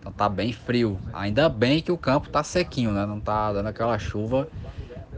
Então 0.00 0.10
tá 0.12 0.30
bem 0.30 0.50
frio. 0.50 0.98
Ainda 1.12 1.46
bem 1.50 1.82
que 1.82 1.92
o 1.92 1.98
campo 1.98 2.26
tá 2.30 2.42
sequinho, 2.42 2.90
né? 2.90 3.04
Não 3.04 3.20
tá 3.20 3.52
dando 3.52 3.66
aquela 3.66 3.98
chuva 3.98 4.48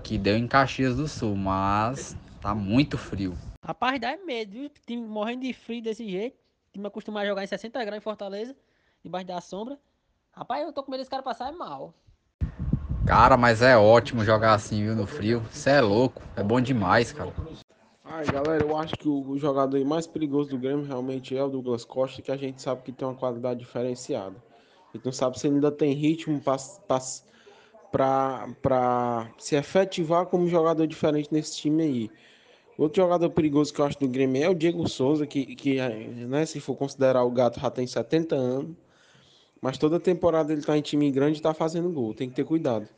que 0.03 0.19
deu 0.19 0.37
em 0.37 0.49
Caxias 0.49 0.97
do 0.97 1.07
Sul, 1.07 1.37
mas 1.37 2.17
tá 2.41 2.53
muito 2.53 2.99
frio. 2.99 3.39
Rapaz, 3.65 4.01
dá 4.01 4.17
medo, 4.17 4.51
viu? 4.51 4.69
Time 4.85 5.07
morrendo 5.07 5.43
de 5.43 5.53
frio 5.53 5.81
desse 5.81 6.09
jeito. 6.09 6.37
Time 6.73 6.85
acostumado 6.85 7.23
a 7.23 7.29
jogar 7.29 7.45
em 7.45 7.47
60 7.47 7.85
graus 7.85 7.99
em 7.99 8.03
Fortaleza, 8.03 8.57
debaixo 9.05 9.29
da 9.29 9.41
sombra. 9.41 9.79
Rapaz, 10.33 10.67
eu 10.67 10.73
tô 10.73 10.83
com 10.83 10.91
medo 10.91 10.99
desse 10.99 11.11
cara 11.11 11.23
passar 11.23 11.53
mal. 11.53 11.95
Cara, 13.07 13.37
mas 13.37 13.63
é 13.63 13.77
ótimo 13.77 14.25
jogar 14.25 14.55
assim, 14.55 14.83
viu, 14.83 14.97
no 14.97 15.07
frio. 15.07 15.41
Você 15.53 15.71
é 15.71 15.81
louco, 15.81 16.21
é 16.35 16.43
bom 16.43 16.61
demais, 16.61 17.13
cara. 17.13 17.33
Ai, 18.05 18.25
galera, 18.27 18.65
eu 18.65 18.77
acho 18.77 18.95
que 18.95 19.09
o, 19.09 19.31
o 19.31 19.39
jogador 19.39 19.83
mais 19.85 20.09
perigoso 20.09 20.51
do 20.51 20.59
Grêmio 20.59 20.85
realmente 20.85 21.37
é 21.37 21.45
o 21.45 21.49
Douglas 21.49 21.85
Costa, 21.85 22.21
que 22.21 22.33
a 22.33 22.37
gente 22.37 22.61
sabe 22.61 22.83
que 22.83 22.91
tem 22.91 23.07
uma 23.07 23.15
qualidade 23.15 23.61
diferenciada. 23.61 24.35
A 24.89 24.97
gente 24.97 25.05
não 25.05 25.13
sabe 25.13 25.39
se 25.39 25.47
ele 25.47 25.55
ainda 25.57 25.71
tem 25.71 25.93
ritmo 25.93 26.41
para 26.41 26.99
se 29.39 29.55
efetivar 29.55 30.27
como 30.27 30.49
jogador 30.49 30.85
diferente 30.85 31.33
nesse 31.33 31.57
time 31.59 31.83
aí. 31.85 32.11
Outro 32.77 33.03
jogador 33.03 33.31
perigoso 33.31 33.73
que 33.73 33.81
eu 33.81 33.85
acho 33.85 33.99
do 33.99 34.09
Grêmio 34.09 34.43
é 34.43 34.49
o 34.49 34.55
Diego 34.55 34.89
Souza, 34.89 35.27
que, 35.27 35.55
que 35.55 35.77
né, 36.27 36.47
se 36.47 36.59
for 36.59 36.75
considerar 36.75 37.23
o 37.23 37.31
gato, 37.31 37.61
já 37.61 37.71
tem 37.71 37.87
70 37.87 38.35
anos. 38.35 38.77
Mas 39.61 39.79
toda 39.79 40.01
temporada 40.01 40.53
ele 40.53 40.63
tá 40.63 40.77
em 40.77 40.83
time 40.83 41.11
grande 41.11 41.39
e 41.39 41.43
tá 41.43 41.55
fazendo 41.55 41.91
gol. 41.91 42.15
Tem 42.15 42.29
que 42.29 42.35
ter 42.35 42.45
cuidado. 42.45 42.89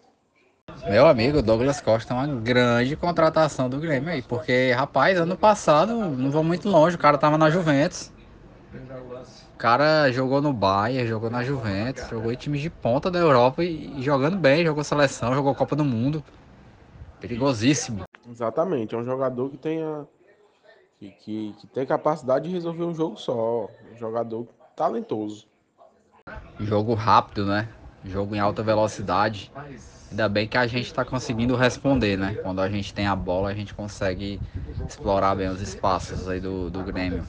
Meu 0.89 1.07
amigo, 1.07 1.43
Douglas 1.43 1.81
Costa 1.81 2.15
é 2.15 2.17
uma 2.17 2.27
grande 2.41 2.97
contratação 2.97 3.69
do 3.69 3.79
Grêmio 3.79 4.11
aí. 4.11 4.23
Porque, 4.23 4.73
rapaz, 4.73 5.19
ano 5.19 5.37
passado, 5.37 5.95
não 5.95 6.31
vou 6.31 6.43
muito 6.43 6.69
longe, 6.69 6.97
o 6.97 6.99
cara 6.99 7.19
tava 7.19 7.37
na 7.37 7.51
Juventus. 7.51 8.11
O 9.55 9.59
cara 9.59 10.11
jogou 10.11 10.41
no 10.41 10.53
Bayern, 10.53 11.07
jogou 11.07 11.31
na 11.31 11.43
Juventus, 11.43 12.09
jogou 12.09 12.33
em 12.33 12.37
times 12.37 12.61
de 12.61 12.71
ponta 12.71 13.11
da 13.11 13.19
Europa 13.19 13.63
e, 13.63 13.99
e 13.99 14.03
jogando 14.03 14.37
bem, 14.37 14.65
jogou 14.65 14.83
seleção, 14.83 15.35
jogou 15.35 15.55
Copa 15.55 15.77
do 15.77 15.85
Mundo. 15.85 16.25
Perigosíssimo. 17.21 18.05
Exatamente, 18.29 18.95
é 18.95 18.99
um 18.99 19.05
jogador 19.05 19.51
que 19.51 19.57
tem 19.57 19.83
a, 19.83 20.07
que, 20.99 21.11
que, 21.11 21.55
que 21.61 21.67
tem 21.67 21.87
capacidade 21.87 22.49
de 22.49 22.55
resolver 22.55 22.85
um 22.85 22.95
jogo 22.95 23.17
só. 23.17 23.69
Um 23.93 23.97
jogador 23.97 24.47
talentoso. 24.75 25.47
Jogo 26.61 26.95
rápido, 26.95 27.47
né? 27.47 27.69
Jogo 28.05 28.35
em 28.35 28.39
alta 28.39 28.63
velocidade. 28.63 29.51
Ainda 30.11 30.29
bem 30.29 30.47
que 30.47 30.57
a 30.57 30.67
gente 30.67 30.87
está 30.87 31.05
conseguindo 31.05 31.57
responder, 31.57 32.17
né? 32.17 32.35
Quando 32.43 32.61
a 32.61 32.69
gente 32.69 32.95
tem 32.95 33.07
a 33.07 33.17
bola, 33.17 33.51
a 33.51 33.55
gente 33.55 33.75
consegue 33.75 34.41
explorar 34.87 35.35
bem 35.35 35.49
os 35.49 35.61
espaços 35.61 36.29
aí 36.29 36.41
do, 36.41 36.71
do 36.71 36.83
Grêmio. 36.83 37.27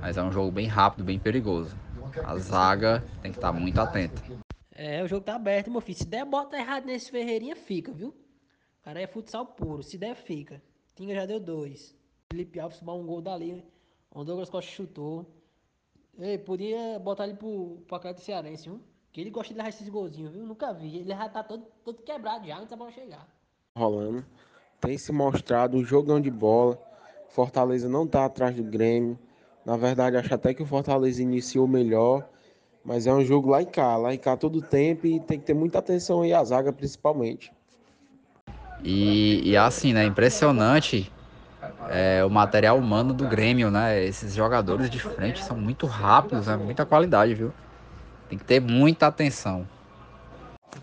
Mas 0.00 0.16
é 0.16 0.22
um 0.22 0.30
jogo 0.30 0.50
bem 0.50 0.66
rápido, 0.66 1.04
bem 1.04 1.18
perigoso. 1.18 1.74
A 2.22 2.36
zaga 2.38 3.02
tem 3.22 3.32
que 3.32 3.38
estar 3.38 3.52
tá 3.52 3.58
muito 3.58 3.80
atenta. 3.80 4.22
É, 4.72 5.02
o 5.02 5.08
jogo 5.08 5.24
tá 5.24 5.34
aberto, 5.34 5.70
meu 5.70 5.80
filho. 5.80 5.98
Se 5.98 6.06
der 6.06 6.24
bota 6.24 6.56
errado 6.56 6.84
nesse 6.84 7.10
Ferreirinha, 7.10 7.56
fica, 7.56 7.92
viu? 7.92 8.14
Cara 8.84 9.00
é 9.00 9.06
futsal 9.06 9.46
puro. 9.46 9.82
Se 9.82 9.96
der, 9.96 10.14
fica. 10.14 10.62
Tinga 10.94 11.14
já 11.14 11.24
deu 11.24 11.40
dois. 11.40 11.96
Felipe 12.30 12.60
Alves 12.60 12.78
tomou 12.78 13.00
um 13.00 13.06
gol 13.06 13.22
dali. 13.22 13.64
O 14.10 14.22
Douglas 14.24 14.50
Costa 14.50 14.70
chutou. 14.70 15.26
Ei, 16.18 16.36
podia 16.36 16.98
botar 16.98 17.24
ele 17.24 17.34
pro, 17.34 17.82
Atlético 17.90 18.24
Cearense, 18.26 18.68
viu? 18.68 18.80
Que 19.10 19.22
ele 19.22 19.30
gosta 19.30 19.52
de 19.52 19.56
levar 19.56 19.70
esses 19.70 19.88
golzinhos, 19.88 20.32
viu? 20.32 20.44
Nunca 20.44 20.72
vi. 20.72 20.98
Ele 20.98 21.08
já 21.08 21.28
tá 21.30 21.42
todo, 21.42 21.66
todo 21.82 22.02
quebrado 22.02 22.46
já 22.46 22.58
antes 22.58 22.68
da 22.68 22.76
bola 22.76 22.92
chegar. 22.92 23.26
Rolando. 23.74 24.24
Tem 24.80 24.98
se 24.98 25.10
mostrado 25.12 25.78
um 25.78 25.84
jogão 25.84 26.20
de 26.20 26.30
bola. 26.30 26.78
Fortaleza 27.30 27.88
não 27.88 28.06
tá 28.06 28.26
atrás 28.26 28.54
do 28.54 28.62
Grêmio. 28.62 29.18
Na 29.64 29.78
verdade, 29.78 30.18
acho 30.18 30.34
até 30.34 30.52
que 30.52 30.62
o 30.62 30.66
Fortaleza 30.66 31.22
iniciou 31.22 31.66
melhor. 31.66 32.28
Mas 32.84 33.06
é 33.06 33.14
um 33.14 33.24
jogo 33.24 33.48
lá 33.48 33.62
em 33.62 33.66
cá, 33.66 33.96
lá 33.96 34.12
em 34.12 34.18
cá 34.18 34.36
todo 34.36 34.60
tempo 34.60 35.06
e 35.06 35.18
tem 35.18 35.40
que 35.40 35.46
ter 35.46 35.54
muita 35.54 35.78
atenção 35.78 36.20
aí 36.20 36.34
a 36.34 36.44
zaga 36.44 36.70
principalmente. 36.70 37.50
E, 38.82 39.50
e 39.50 39.56
assim, 39.56 39.92
né? 39.92 40.04
Impressionante 40.04 41.10
é, 41.88 42.24
o 42.24 42.30
material 42.30 42.78
humano 42.78 43.12
do 43.12 43.26
Grêmio, 43.28 43.70
né? 43.70 44.04
Esses 44.04 44.34
jogadores 44.34 44.90
de 44.90 44.98
frente 44.98 45.42
são 45.42 45.56
muito 45.56 45.86
rápidos, 45.86 46.46
né? 46.46 46.56
Muita 46.56 46.84
qualidade, 46.84 47.34
viu? 47.34 47.52
Tem 48.28 48.38
que 48.38 48.44
ter 48.44 48.60
muita 48.60 49.06
atenção. 49.06 49.66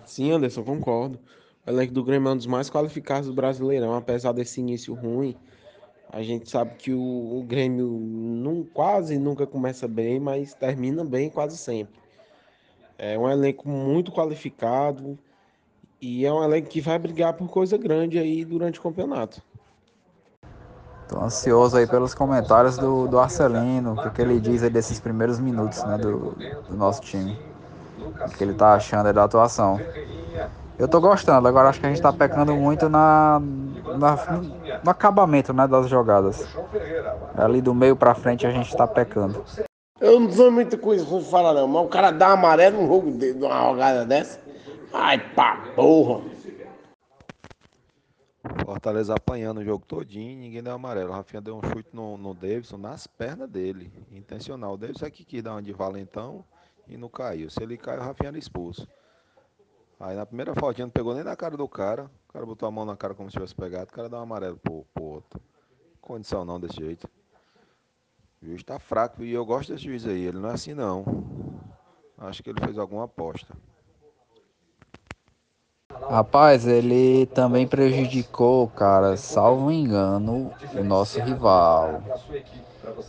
Sim, 0.05 0.31
Anderson, 0.31 0.63
concordo. 0.63 1.19
O 1.65 1.69
elenco 1.69 1.93
do 1.93 2.03
Grêmio 2.03 2.29
é 2.29 2.33
um 2.33 2.37
dos 2.37 2.47
mais 2.47 2.69
qualificados 2.69 3.27
do 3.27 3.33
Brasileirão, 3.33 3.93
apesar 3.95 4.31
desse 4.31 4.59
início 4.59 4.93
ruim. 4.93 5.35
A 6.11 6.21
gente 6.21 6.49
sabe 6.49 6.75
que 6.75 6.91
o, 6.91 7.39
o 7.39 7.43
Grêmio 7.43 7.87
não, 7.87 8.63
quase 8.63 9.17
nunca 9.17 9.47
começa 9.47 9.87
bem, 9.87 10.19
mas 10.19 10.53
termina 10.53 11.05
bem 11.05 11.29
quase 11.29 11.57
sempre. 11.57 11.99
É 12.97 13.17
um 13.17 13.29
elenco 13.29 13.67
muito 13.67 14.11
qualificado 14.11 15.17
e 16.01 16.25
é 16.25 16.33
um 16.33 16.43
elenco 16.43 16.67
que 16.67 16.81
vai 16.81 16.97
brigar 16.97 17.33
por 17.33 17.47
coisa 17.47 17.77
grande 17.77 18.17
aí 18.17 18.43
durante 18.43 18.79
o 18.79 18.81
campeonato. 18.83 19.41
Tô 21.07 21.19
ansioso 21.19 21.77
aí 21.77 21.85
pelos 21.85 22.15
comentários 22.15 22.77
do, 22.77 23.07
do 23.07 23.19
Arcelino, 23.19 23.93
o 23.93 24.11
que 24.11 24.21
ele 24.21 24.39
diz 24.39 24.63
aí 24.63 24.69
desses 24.69 24.99
primeiros 24.99 25.39
minutos 25.39 25.83
né, 25.83 25.97
do, 25.97 26.35
do 26.69 26.75
nosso 26.75 27.01
time. 27.01 27.37
O 27.99 28.29
que 28.29 28.43
ele 28.43 28.53
tá 28.53 28.73
achando 28.73 29.07
aí 29.07 29.13
da 29.13 29.25
atuação. 29.25 29.79
Eu 30.79 30.87
tô 30.87 30.99
gostando, 30.99 31.47
agora 31.47 31.69
acho 31.69 31.79
que 31.79 31.85
a 31.85 31.89
gente 31.89 32.01
tá 32.01 32.11
pecando 32.11 32.55
muito 32.55 32.89
na, 32.89 33.39
na 33.99 34.17
no 34.83 34.89
acabamento 34.89 35.53
né, 35.53 35.67
das 35.67 35.87
jogadas. 35.87 36.47
Ali 37.37 37.61
do 37.61 37.75
meio 37.75 37.95
pra 37.95 38.15
frente 38.15 38.47
a 38.47 38.51
gente 38.51 38.75
tá 38.75 38.87
pecando. 38.87 39.43
Eu 39.99 40.19
não 40.19 40.31
sou 40.31 40.49
muita 40.49 40.77
coisa 40.77 41.05
pra 41.05 41.19
falar 41.19 41.53
não, 41.53 41.67
mas 41.67 41.85
o 41.85 41.87
cara 41.87 42.09
dá 42.09 42.29
amarelo 42.29 42.81
num 42.81 42.87
jogo 42.87 43.11
de, 43.11 43.33
uma 43.33 43.69
jogada 43.69 44.05
dessa. 44.05 44.39
Ai, 44.93 45.33
pá, 45.33 45.57
porra. 45.75 46.23
Fortaleza 48.65 49.15
apanhando 49.15 49.59
o 49.59 49.63
jogo 49.63 49.85
todinho, 49.85 50.39
ninguém 50.39 50.63
deu 50.63 50.73
amarelo. 50.73 51.09
O 51.09 51.13
Rafinha 51.13 51.41
deu 51.41 51.57
um 51.57 51.61
chute 51.61 51.89
no, 51.93 52.17
no 52.17 52.33
Davidson 52.33 52.77
nas 52.77 53.07
pernas 53.07 53.49
dele, 53.49 53.91
intencional. 54.11 54.73
O 54.73 54.77
Davidson 54.77 55.05
é 55.05 55.11
que 55.11 55.41
dar 55.41 55.53
uma 55.53 55.61
de 55.61 55.71
valentão 55.71 56.43
e 56.87 56.97
não 56.97 57.07
caiu. 57.07 57.49
Se 57.49 57.61
ele 57.61 57.77
caiu, 57.77 58.01
o 58.01 58.03
Rafinha 58.03 58.29
era 58.29 58.37
expulso. 58.37 58.87
Aí 59.99 60.15
na 60.15 60.25
primeira 60.25 60.55
faltinha 60.55 60.85
não 60.85 60.91
pegou 60.91 61.13
nem 61.13 61.23
na 61.23 61.35
cara 61.35 61.55
do 61.55 61.67
cara. 61.69 62.09
O 62.27 62.33
cara 62.33 62.45
botou 62.45 62.67
a 62.67 62.71
mão 62.71 62.85
na 62.85 62.97
cara 62.97 63.13
como 63.13 63.29
se 63.29 63.33
tivesse 63.33 63.53
pegado. 63.53 63.89
O 63.91 63.93
cara 63.93 64.09
deu 64.09 64.17
um 64.17 64.23
amarelo 64.23 64.57
pro, 64.57 64.83
pro 64.93 65.03
outro. 65.03 65.39
Condição 66.01 66.43
não 66.43 66.59
desse 66.59 66.77
jeito. 66.77 67.07
O 68.41 68.45
juiz 68.47 68.63
tá 68.63 68.79
fraco 68.79 69.23
e 69.23 69.31
eu 69.31 69.45
gosto 69.45 69.71
desse 69.71 69.85
juiz 69.85 70.07
aí. 70.07 70.25
Ele 70.25 70.39
não 70.39 70.49
é 70.49 70.53
assim 70.53 70.73
não. 70.73 71.05
Acho 72.17 72.41
que 72.41 72.49
ele 72.49 72.59
fez 72.65 72.79
alguma 72.79 73.03
aposta. 73.03 73.55
Rapaz, 76.09 76.67
ele 76.67 77.25
também 77.27 77.67
prejudicou, 77.67 78.67
cara, 78.67 79.15
salvo 79.15 79.71
engano, 79.71 80.51
o 80.73 80.83
nosso 80.83 81.19
rival. 81.21 82.01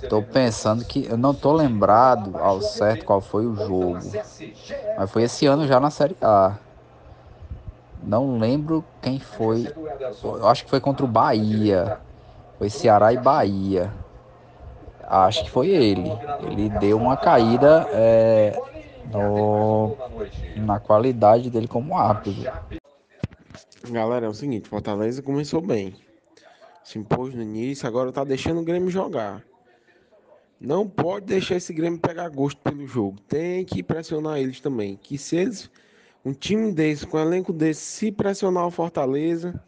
Tô 0.09 0.23
pensando 0.23 0.85
que 0.85 1.07
eu 1.07 1.17
não 1.17 1.35
tô 1.35 1.53
lembrado 1.53 2.37
ao 2.39 2.61
certo 2.61 3.05
qual 3.05 3.21
foi 3.21 3.47
o 3.47 3.57
jogo, 3.57 3.99
mas 4.97 5.11
foi 5.11 5.23
esse 5.23 5.47
ano 5.47 5.67
já 5.67 5.81
na 5.81 5.91
Série 5.91 6.17
A. 6.21 6.57
Não 8.03 8.39
lembro 8.39 8.85
quem 9.01 9.19
foi. 9.19 9.73
Eu 10.23 10.47
acho 10.49 10.65
que 10.65 10.71
foi 10.71 10.81
contra 10.81 11.05
o 11.05 11.09
Bahia. 11.09 11.99
Foi 12.59 12.69
Ceará 12.69 13.13
e 13.13 13.17
Bahia. 13.17 13.93
Acho 15.07 15.45
que 15.45 15.51
foi 15.51 15.69
ele. 15.69 16.11
Ele 16.41 16.69
deu 16.69 16.99
uma 16.99 17.17
caída 17.17 17.89
é, 17.93 18.59
no, 19.05 19.97
na 20.55 20.81
qualidade 20.81 21.51
dele 21.51 21.69
como 21.69 21.97
árbitro. 21.97 22.51
Galera, 23.91 24.27
é 24.27 24.29
o 24.29 24.35
seguinte, 24.35 24.69
Fortaleza 24.69 25.23
começou 25.23 25.61
bem. 25.61 25.95
Se 26.85 26.99
impôs 26.99 27.35
no 27.35 27.43
início, 27.43 27.87
agora 27.87 28.13
tá 28.13 28.23
deixando 28.23 28.61
o 28.61 28.65
Grêmio 28.65 28.91
jogar. 28.91 29.45
Não 30.61 30.89
pode 30.89 31.27
deixar 31.27 31.57
esse 31.57 31.73
Grêmio 31.73 31.99
pegar 31.99 32.29
gosto 32.29 32.61
pelo 32.61 32.87
jogo. 32.87 33.21
Tem 33.23 33.65
que 33.65 33.83
pressionar 33.83 34.39
eles 34.39 34.61
também. 34.61 34.97
Que 34.97 35.19
se 35.19 35.37
eles, 35.37 35.71
um 36.25 36.33
time 36.33 36.73
desse, 36.73 37.07
com 37.07 37.17
um 37.17 37.21
elenco 37.21 37.53
desse, 37.53 37.81
se 37.81 38.13
pressionar 38.13 38.67
o 38.67 38.71
Fortaleza, 38.71 39.61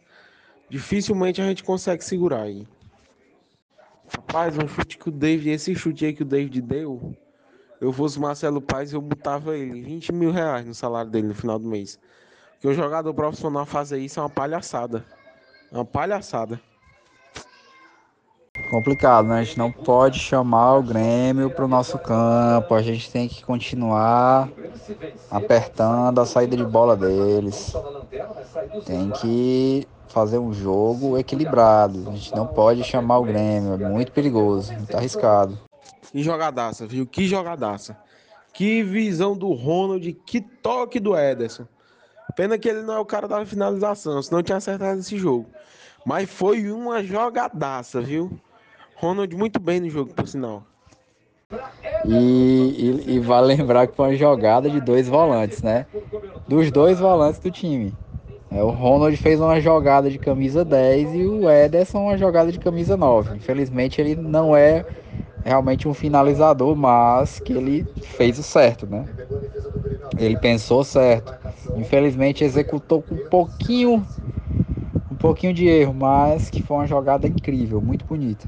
dificilmente 0.69 1.41
a 1.41 1.45
gente 1.45 1.63
consegue 1.63 2.03
segurar 2.03 2.43
aí. 2.43 2.65
Rapaz, 4.07 4.57
um 4.57 4.67
chute 4.67 4.97
que 4.97 5.09
o 5.09 5.11
David, 5.11 5.49
esse 5.49 5.75
chute 5.75 6.05
aí 6.05 6.13
que 6.13 6.21
o 6.21 6.25
David 6.25 6.61
deu, 6.61 7.13
eu 7.81 7.91
fosse 7.91 8.19
Marcelo 8.19 8.61
Paz, 8.61 8.93
eu 8.93 9.01
botava 9.01 9.57
ele 9.57 9.81
20 9.81 10.13
mil 10.13 10.31
reais 10.31 10.65
no 10.65 10.73
salário 10.73 11.11
dele 11.11 11.27
no 11.27 11.35
final 11.35 11.59
do 11.59 11.67
mês. 11.67 11.99
Que 12.65 12.69
o 12.69 12.73
jogador 12.73 13.13
profissional 13.13 13.63
fazer 13.63 13.99
isso 13.99 14.19
é 14.19 14.23
uma 14.23 14.29
palhaçada. 14.29 15.05
É 15.71 15.75
uma 15.75 15.85
palhaçada. 15.85 16.59
Complicado, 18.71 19.27
né? 19.27 19.41
A 19.41 19.43
gente 19.43 19.59
não 19.59 19.71
pode 19.71 20.17
chamar 20.17 20.77
o 20.77 20.81
Grêmio 20.81 21.51
para 21.51 21.63
o 21.63 21.67
nosso 21.67 21.99
campo. 21.99 22.73
A 22.73 22.81
gente 22.81 23.11
tem 23.11 23.27
que 23.27 23.45
continuar 23.45 24.49
apertando 25.29 26.19
a 26.19 26.25
saída 26.25 26.57
de 26.57 26.65
bola 26.65 26.97
deles. 26.97 27.71
Tem 28.83 29.11
que 29.11 29.87
fazer 30.07 30.39
um 30.39 30.51
jogo 30.51 31.19
equilibrado. 31.19 32.09
A 32.09 32.13
gente 32.13 32.35
não 32.35 32.47
pode 32.47 32.83
chamar 32.83 33.19
o 33.19 33.25
Grêmio. 33.25 33.75
É 33.75 33.89
muito 33.89 34.11
perigoso, 34.11 34.73
muito 34.73 34.97
arriscado. 34.97 35.55
Que 36.11 36.23
jogadaça, 36.23 36.87
viu? 36.87 37.05
Que 37.05 37.27
jogadaça. 37.27 37.95
Que 38.51 38.81
visão 38.81 39.37
do 39.37 39.53
Ronald, 39.53 40.11
que 40.25 40.41
toque 40.41 40.99
do 40.99 41.15
Ederson. 41.15 41.67
Pena 42.35 42.57
que 42.57 42.67
ele 42.67 42.81
não 42.81 42.95
é 42.95 42.99
o 42.99 43.05
cara 43.05 43.27
da 43.27 43.45
finalização, 43.45 44.21
senão 44.21 44.43
tinha 44.43 44.57
acertado 44.57 44.99
esse 44.99 45.17
jogo. 45.17 45.47
Mas 46.05 46.29
foi 46.29 46.71
uma 46.71 47.03
jogadaça, 47.03 48.01
viu? 48.01 48.31
Ronald 48.95 49.35
muito 49.35 49.59
bem 49.59 49.79
no 49.79 49.89
jogo, 49.89 50.13
por 50.13 50.27
sinal. 50.27 50.63
E, 52.05 52.13
e, 53.07 53.15
e 53.15 53.19
vale 53.19 53.47
lembrar 53.47 53.87
que 53.87 53.95
foi 53.95 54.09
uma 54.09 54.15
jogada 54.15 54.69
de 54.69 54.81
dois 54.81 55.07
volantes, 55.07 55.61
né? 55.61 55.85
Dos 56.47 56.71
dois 56.71 56.99
volantes 56.99 57.39
do 57.39 57.49
time. 57.49 57.93
É, 58.51 58.63
o 58.63 58.69
Ronald 58.69 59.15
fez 59.17 59.39
uma 59.39 59.59
jogada 59.59 60.09
de 60.09 60.17
camisa 60.19 60.63
10 60.63 61.15
e 61.15 61.25
o 61.25 61.49
Ederson 61.49 62.03
uma 62.03 62.17
jogada 62.17 62.51
de 62.51 62.59
camisa 62.59 62.95
9. 62.95 63.37
Infelizmente 63.37 63.99
ele 63.99 64.15
não 64.15 64.55
é 64.55 64.85
realmente 65.43 65.87
um 65.87 65.93
finalizador, 65.93 66.75
mas 66.75 67.39
que 67.39 67.53
ele 67.53 67.85
fez 68.17 68.39
o 68.39 68.43
certo, 68.43 68.87
né? 68.87 69.05
Ele 70.17 70.37
pensou 70.37 70.83
certo. 70.83 71.33
Infelizmente 71.75 72.43
executou 72.43 73.01
com 73.01 73.15
um 73.15 73.29
pouquinho 73.29 74.05
um 75.09 75.15
pouquinho 75.15 75.53
de 75.53 75.67
erro, 75.67 75.93
mas 75.93 76.49
que 76.49 76.61
foi 76.61 76.77
uma 76.77 76.87
jogada 76.87 77.27
incrível, 77.27 77.79
muito 77.79 78.05
bonita. 78.05 78.47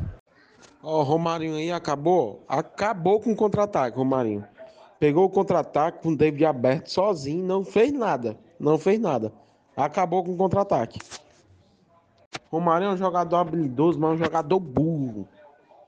O 0.82 1.02
Romarinho 1.02 1.56
aí 1.56 1.72
acabou, 1.72 2.44
acabou 2.48 3.20
com 3.20 3.32
o 3.32 3.36
contra-ataque, 3.36 3.98
Romarinho. 3.98 4.46
Pegou 5.00 5.26
o 5.26 5.30
contra-ataque 5.30 6.02
com 6.02 6.10
o 6.10 6.18
David 6.18 6.46
aberto 6.46 6.88
sozinho, 6.88 7.46
não 7.46 7.64
fez 7.64 7.92
nada, 7.94 8.38
não 8.60 8.78
fez 8.78 9.00
nada. 9.00 9.32
Acabou 9.76 10.24
com 10.24 10.34
o 10.34 10.38
contra-ataque. 10.38 11.00
Romarinho 12.52 12.92
é 12.92 12.94
um 12.94 12.98
jogador 12.98 13.38
habilidoso, 13.38 14.00
mas 14.00 14.12
é 14.12 14.14
um 14.14 14.18
jogador 14.18 14.60
burro. 14.60 15.28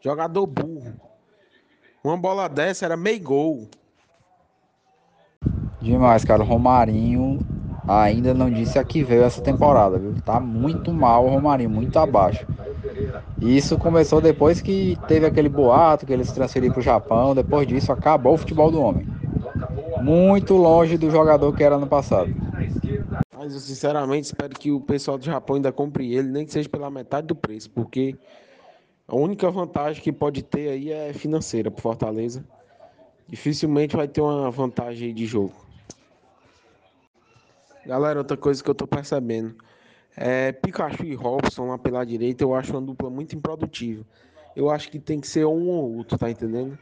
Jogador 0.02 0.46
burro. 0.46 0.94
Uma 2.04 2.18
bola 2.18 2.48
dessa 2.48 2.86
era 2.86 2.96
meio 2.96 3.22
gol. 3.22 3.68
Demais, 5.82 6.26
cara. 6.26 6.44
Romarinho 6.44 7.40
ainda 7.88 8.34
não 8.34 8.52
disse 8.52 8.78
a 8.78 8.84
que 8.84 9.04
veio 9.04 9.24
essa 9.24 9.42
temporada, 9.42 9.98
viu? 9.98 10.14
Tá 10.24 10.40
muito 10.40 10.94
mal 10.94 11.26
o 11.26 11.30
Romarinho, 11.30 11.70
muito 11.70 11.98
abaixo. 11.98 12.46
Isso 13.42 13.78
começou 13.78 14.20
depois 14.20 14.62
que 14.62 14.98
teve 15.08 15.26
aquele 15.26 15.50
boato 15.50 16.06
que 16.06 16.12
ele 16.12 16.26
se 16.26 16.34
transferiu 16.34 16.72
para 16.72 16.80
o 16.80 16.84
Japão. 16.84 17.34
Depois 17.34 17.68
disso, 17.68 17.92
acabou 17.92 18.34
o 18.34 18.38
futebol 18.38 18.70
do 18.70 18.82
homem. 18.82 19.08
Muito 20.02 20.56
longe 20.56 20.98
do 20.98 21.10
jogador 21.10 21.54
que 21.54 21.64
era 21.64 21.78
no 21.78 21.88
passado. 21.88 22.30
Mas 23.36 23.54
eu 23.54 23.60
sinceramente 23.60 24.26
espero 24.26 24.54
que 24.54 24.72
o 24.72 24.82
pessoal 24.82 25.18
do 25.18 25.24
Japão 25.24 25.56
ainda 25.56 25.72
compre 25.72 26.14
ele, 26.14 26.28
nem 26.28 26.46
que 26.46 26.52
seja 26.52 26.68
pela 26.68 26.90
metade 26.90 27.28
do 27.28 27.36
preço, 27.36 27.70
porque 27.70 28.18
a 29.08 29.16
única 29.16 29.50
vantagem 29.50 30.04
que 30.04 30.12
pode 30.12 30.44
ter 30.44 30.70
aí 30.70 30.92
é 30.92 31.14
financeira 31.14 31.72
para 31.72 31.82
Fortaleza. 31.82 32.44
Dificilmente 33.28 33.96
vai 33.96 34.08
ter 34.08 34.20
uma 34.20 34.52
vantagem 34.52 35.14
de 35.14 35.26
jogo. 35.26 35.69
Galera, 37.90 38.20
outra 38.20 38.38
coisa 38.38 38.64
que 38.64 38.70
eu 38.70 38.76
tô 38.76 38.86
percebendo. 38.86 39.56
É, 40.16 40.52
Pikachu 40.52 41.06
e 41.06 41.16
Robson 41.16 41.70
lá 41.70 41.78
pela 41.80 42.06
direita, 42.06 42.44
eu 42.44 42.54
acho 42.54 42.72
uma 42.72 42.82
dupla 42.82 43.10
muito 43.10 43.36
improdutiva. 43.36 44.06
Eu 44.56 44.70
acho 44.70 44.92
que 44.92 45.00
tem 45.00 45.20
que 45.20 45.28
ser 45.28 45.44
um 45.46 45.68
ou 45.70 45.98
outro, 45.98 46.16
tá 46.16 46.30
entendendo? 46.30 46.78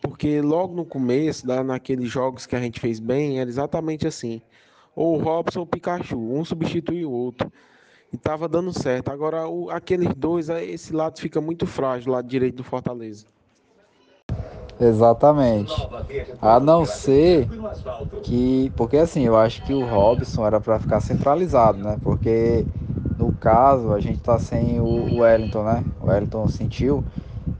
Porque 0.00 0.40
logo 0.40 0.74
no 0.74 0.86
começo, 0.86 1.46
naqueles 1.46 2.08
jogos 2.08 2.46
que 2.46 2.56
a 2.56 2.60
gente 2.60 2.80
fez 2.80 2.98
bem, 2.98 3.38
era 3.38 3.50
exatamente 3.50 4.06
assim. 4.06 4.40
Ou 4.96 5.18
Robson 5.18 5.60
ou 5.60 5.66
Pikachu, 5.66 6.16
um 6.18 6.42
substitui 6.46 7.04
o 7.04 7.10
outro. 7.10 7.52
E 8.10 8.16
tava 8.16 8.48
dando 8.48 8.72
certo. 8.72 9.10
Agora, 9.10 9.46
o, 9.46 9.68
aqueles 9.68 10.14
dois, 10.14 10.48
esse 10.48 10.94
lado 10.94 11.20
fica 11.20 11.42
muito 11.42 11.66
frágil, 11.66 12.10
lado 12.10 12.26
direito 12.26 12.56
do 12.56 12.64
Fortaleza. 12.64 13.26
Exatamente. 14.80 15.90
A 16.40 16.60
não 16.60 16.86
ser 16.86 17.48
que. 18.22 18.72
Porque 18.76 18.96
assim, 18.98 19.22
eu 19.22 19.36
acho 19.36 19.62
que 19.62 19.74
o 19.74 19.84
Robson 19.84 20.46
era 20.46 20.60
para 20.60 20.78
ficar 20.78 21.00
centralizado, 21.00 21.78
né? 21.78 21.98
Porque 22.02 22.66
no 23.16 23.32
caso 23.32 23.92
a 23.92 24.00
gente 24.00 24.20
tá 24.22 24.38
sem 24.38 24.80
o 24.80 25.18
Wellington, 25.20 25.64
né? 25.64 25.84
O 26.00 26.06
Wellington 26.06 26.48
sentiu. 26.48 27.04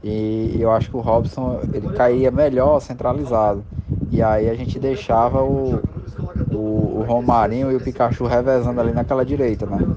E 0.03 0.57
eu 0.59 0.71
acho 0.71 0.89
que 0.89 0.97
o 0.97 1.01
Robson 1.01 1.61
ele 1.73 1.89
caía 1.89 2.31
melhor 2.31 2.79
centralizado. 2.79 3.65
E 4.09 4.21
aí 4.21 4.49
a 4.49 4.55
gente 4.55 4.79
deixava 4.79 5.43
o, 5.43 5.83
o, 6.49 6.99
o 6.99 7.03
Romarinho 7.03 7.71
e 7.71 7.75
o 7.75 7.81
Pikachu 7.81 8.25
revezando 8.25 8.79
ali 8.81 8.93
naquela 8.93 9.25
direita, 9.25 9.65
né? 9.65 9.87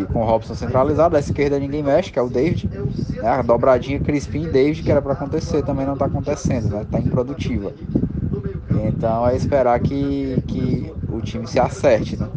E 0.00 0.04
com 0.06 0.20
o 0.20 0.24
Robson 0.24 0.54
centralizado, 0.54 1.16
a 1.16 1.20
esquerda 1.20 1.58
ninguém 1.58 1.82
mexe, 1.82 2.10
que 2.10 2.18
é 2.18 2.22
o 2.22 2.28
David. 2.28 2.68
Né? 2.68 3.28
A 3.28 3.42
dobradinha 3.42 4.00
Crispim 4.00 4.44
e 4.44 4.50
David, 4.50 4.82
que 4.82 4.90
era 4.90 5.00
para 5.00 5.12
acontecer, 5.12 5.62
também 5.64 5.86
não 5.86 5.92
está 5.94 6.06
acontecendo, 6.06 6.68
né? 6.68 6.86
Tá 6.90 6.98
improdutiva. 6.98 7.72
Então 8.84 9.28
é 9.28 9.36
esperar 9.36 9.78
que, 9.80 10.42
que 10.48 10.92
o 11.08 11.20
time 11.20 11.46
se 11.46 11.60
acerte, 11.60 12.16
né? 12.16 12.28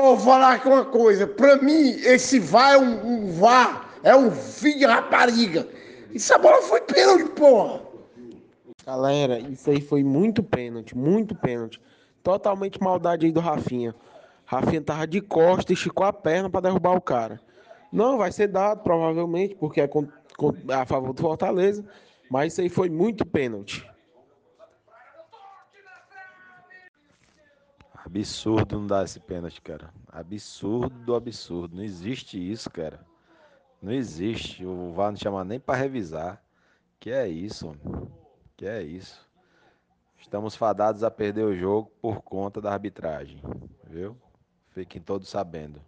Vou 0.00 0.18
falar 0.18 0.54
aqui 0.54 0.68
uma 0.68 0.84
coisa, 0.84 1.26
pra 1.26 1.56
mim, 1.56 1.90
esse 2.04 2.38
VAR 2.38 2.74
é 2.74 2.78
um, 2.78 3.06
um 3.06 3.32
VAR, 3.32 3.88
é 4.02 4.14
um 4.14 4.30
filho 4.30 4.80
de 4.80 4.84
rapariga. 4.84 5.66
Essa 6.14 6.38
bola 6.38 6.62
foi 6.62 6.80
pênalti, 6.82 7.24
porra. 7.30 7.80
Galera, 8.86 9.38
isso 9.38 9.70
aí 9.70 9.80
foi 9.80 10.04
muito 10.04 10.42
pênalti, 10.42 10.96
muito 10.96 11.34
pênalti. 11.34 11.80
Totalmente 12.22 12.80
maldade 12.82 13.26
aí 13.26 13.32
do 13.32 13.40
Rafinha. 13.40 13.94
Rafinha 14.46 14.82
tava 14.82 15.06
de 15.06 15.20
costa 15.20 15.72
e 15.72 15.74
esticou 15.74 16.06
a 16.06 16.12
perna 16.12 16.50
para 16.50 16.62
derrubar 16.62 16.94
o 16.96 17.00
cara. 17.00 17.40
Não, 17.90 18.18
vai 18.18 18.30
ser 18.32 18.48
dado, 18.48 18.82
provavelmente, 18.82 19.54
porque 19.54 19.80
é 19.80 19.88
com- 19.88 20.08
a 20.72 20.84
favor 20.84 21.12
do 21.12 21.22
Fortaleza. 21.22 21.84
Mas 22.30 22.52
isso 22.52 22.60
aí 22.62 22.68
foi 22.68 22.90
muito 22.90 23.24
pênalti. 23.24 23.88
Absurdo 28.04 28.78
não 28.78 28.86
dar 28.86 29.04
esse 29.04 29.18
pênalti, 29.18 29.60
cara. 29.62 29.92
Absurdo, 30.08 31.14
absurdo. 31.14 31.76
Não 31.76 31.82
existe 31.82 32.38
isso, 32.38 32.68
cara. 32.70 33.00
Não 33.80 33.92
existe. 33.92 34.64
O 34.64 34.92
VAR 34.92 35.10
não 35.10 35.16
chama 35.16 35.44
nem 35.44 35.58
para 35.58 35.78
revisar. 35.78 36.42
Que 37.00 37.10
é 37.10 37.28
isso, 37.28 37.68
homem. 37.68 38.08
Que 38.56 38.66
é 38.66 38.82
isso. 38.82 39.26
Estamos 40.18 40.54
fadados 40.56 41.02
a 41.02 41.10
perder 41.10 41.44
o 41.44 41.54
jogo 41.54 41.90
por 42.00 42.22
conta 42.22 42.60
da 42.60 42.72
arbitragem, 42.72 43.40
viu? 43.84 44.16
Fiquem 44.74 45.00
todos 45.00 45.28
sabendo. 45.28 45.80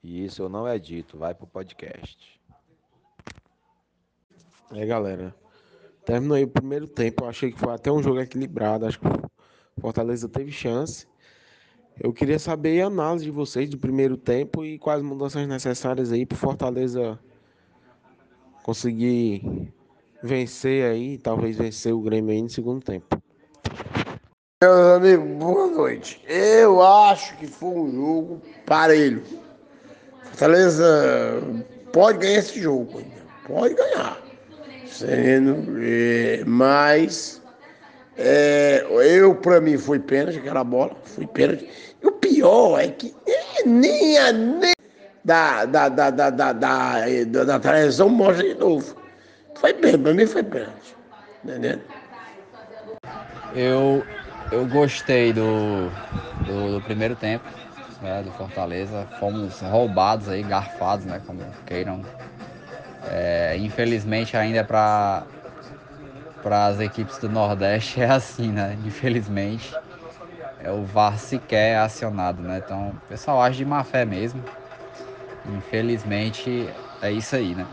E 0.00 0.24
isso 0.24 0.48
não 0.48 0.66
é 0.66 0.78
dito, 0.78 1.18
vai 1.18 1.34
pro 1.34 1.44
podcast. 1.44 2.40
É, 4.72 4.86
galera. 4.86 5.34
Terminou 6.04 6.36
aí 6.36 6.44
o 6.44 6.48
primeiro 6.48 6.86
tempo. 6.86 7.24
Eu 7.24 7.28
achei 7.28 7.50
que 7.50 7.58
foi 7.58 7.74
até 7.74 7.90
um 7.90 8.00
jogo 8.00 8.20
equilibrado. 8.20 8.86
Acho 8.86 9.00
que 9.00 9.08
o 9.08 9.80
Fortaleza 9.80 10.28
teve 10.28 10.52
chance. 10.52 11.08
Eu 11.98 12.12
queria 12.12 12.38
saber 12.38 12.80
a 12.80 12.86
análise 12.86 13.24
de 13.24 13.30
vocês 13.32 13.68
do 13.68 13.76
primeiro 13.76 14.16
tempo 14.16 14.64
e 14.64 14.78
quais 14.78 15.02
mudanças 15.02 15.44
necessárias 15.48 16.12
aí 16.12 16.24
para 16.24 16.38
Fortaleza 16.38 17.18
conseguir 18.62 19.72
vencer 20.22 20.84
aí, 20.84 21.18
talvez 21.18 21.56
vencer 21.56 21.92
o 21.92 22.00
Grêmio 22.00 22.30
aí 22.30 22.40
no 22.40 22.50
segundo 22.50 22.84
tempo. 22.84 23.20
Meus 24.64 24.96
amigos, 24.96 25.28
boa 25.32 25.66
noite. 25.66 26.24
Eu 26.26 26.80
acho 26.80 27.36
que 27.36 27.46
foi 27.46 27.68
um 27.68 27.92
jogo 27.92 28.42
parelho. 28.64 29.22
Fortaleza 30.22 31.42
pode 31.92 32.16
ganhar 32.16 32.38
esse 32.38 32.62
jogo. 32.62 33.02
Pode 33.46 33.74
ganhar. 33.74 34.16
Sendo, 34.86 35.76
eh, 35.78 36.42
mas 36.46 37.42
é, 38.16 38.86
eu, 38.88 39.34
pra 39.34 39.60
mim, 39.60 39.76
foi 39.76 39.98
pênalti 39.98 40.38
aquela 40.38 40.64
bola. 40.64 40.96
Foi 41.04 41.26
pênalti. 41.26 41.68
E 42.02 42.06
o 42.06 42.12
pior 42.12 42.80
é 42.80 42.88
que 42.88 43.14
eh, 43.26 43.62
nem 43.66 44.16
a 44.16 44.32
nem 44.32 44.72
da, 45.22 45.66
da, 45.66 45.90
da, 45.90 46.08
da, 46.08 46.30
da, 46.30 46.52
da, 46.52 47.04
da, 47.26 47.44
da 47.44 47.60
televisão 47.60 48.08
mostra 48.08 48.42
de 48.42 48.54
novo. 48.54 48.96
Foi 49.56 49.74
pênalti, 49.74 50.02
pra 50.02 50.14
mim 50.14 50.26
foi 50.26 50.42
pênalti. 50.42 50.96
Entendeu? 51.44 51.78
Eu, 53.54 54.02
eu 54.50 54.66
gostei 54.66 55.32
do, 55.32 55.90
do, 56.44 56.76
do 56.76 56.82
primeiro 56.82 57.16
tempo 57.16 57.44
né, 58.00 58.22
do 58.22 58.30
Fortaleza. 58.32 59.06
Fomos 59.18 59.60
roubados 59.60 60.28
aí, 60.28 60.42
garfados, 60.42 61.04
né? 61.06 61.20
Como 61.26 61.40
queiram. 61.66 62.00
É, 63.08 63.56
infelizmente 63.58 64.36
ainda 64.36 64.64
para 64.64 65.26
para 66.42 66.66
as 66.66 66.78
equipes 66.80 67.18
do 67.18 67.28
Nordeste 67.28 68.00
é 68.02 68.08
assim, 68.08 68.52
né? 68.52 68.78
Infelizmente. 68.84 69.74
É, 70.58 70.70
o 70.70 70.84
VAR 70.84 71.18
sequer 71.18 71.72
é 71.72 71.76
acionado, 71.78 72.42
né? 72.42 72.58
Então 72.64 72.90
o 72.90 72.96
pessoal 73.08 73.42
age 73.42 73.58
de 73.58 73.64
má 73.64 73.84
fé 73.84 74.04
mesmo. 74.04 74.42
Infelizmente 75.44 76.68
é 77.00 77.12
isso 77.12 77.36
aí, 77.36 77.54
né? 77.54 77.66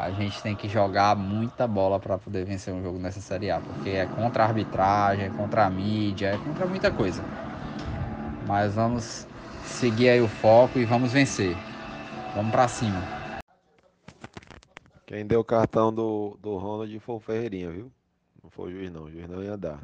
A 0.00 0.10
gente 0.12 0.40
tem 0.40 0.56
que 0.56 0.66
jogar 0.66 1.14
muita 1.14 1.66
bola 1.66 2.00
para 2.00 2.16
poder 2.16 2.42
vencer 2.46 2.72
um 2.72 2.82
jogo 2.82 2.98
nessa 2.98 3.20
Série 3.20 3.50
A, 3.50 3.60
porque 3.60 3.90
é 3.90 4.06
contra 4.06 4.44
a 4.44 4.46
arbitragem, 4.46 5.26
é 5.26 5.28
contra 5.28 5.66
a 5.66 5.70
mídia, 5.70 6.28
é 6.28 6.38
contra 6.38 6.66
muita 6.66 6.90
coisa. 6.90 7.22
Mas 8.48 8.74
vamos 8.76 9.26
seguir 9.62 10.08
aí 10.08 10.22
o 10.22 10.26
foco 10.26 10.78
e 10.78 10.86
vamos 10.86 11.12
vencer. 11.12 11.54
Vamos 12.34 12.50
para 12.50 12.66
cima. 12.66 12.98
Quem 15.04 15.26
deu 15.26 15.40
o 15.40 15.44
cartão 15.44 15.92
do, 15.92 16.38
do 16.40 16.56
Ronald 16.56 16.98
foi 17.00 17.16
o 17.16 17.20
Ferreirinha, 17.20 17.70
viu? 17.70 17.92
Não 18.42 18.48
foi 18.48 18.72
o 18.72 18.76
juiz 18.76 18.90
não, 18.90 19.02
o 19.02 19.10
juiz 19.10 19.28
não 19.28 19.42
ia 19.42 19.54
dar. 19.54 19.82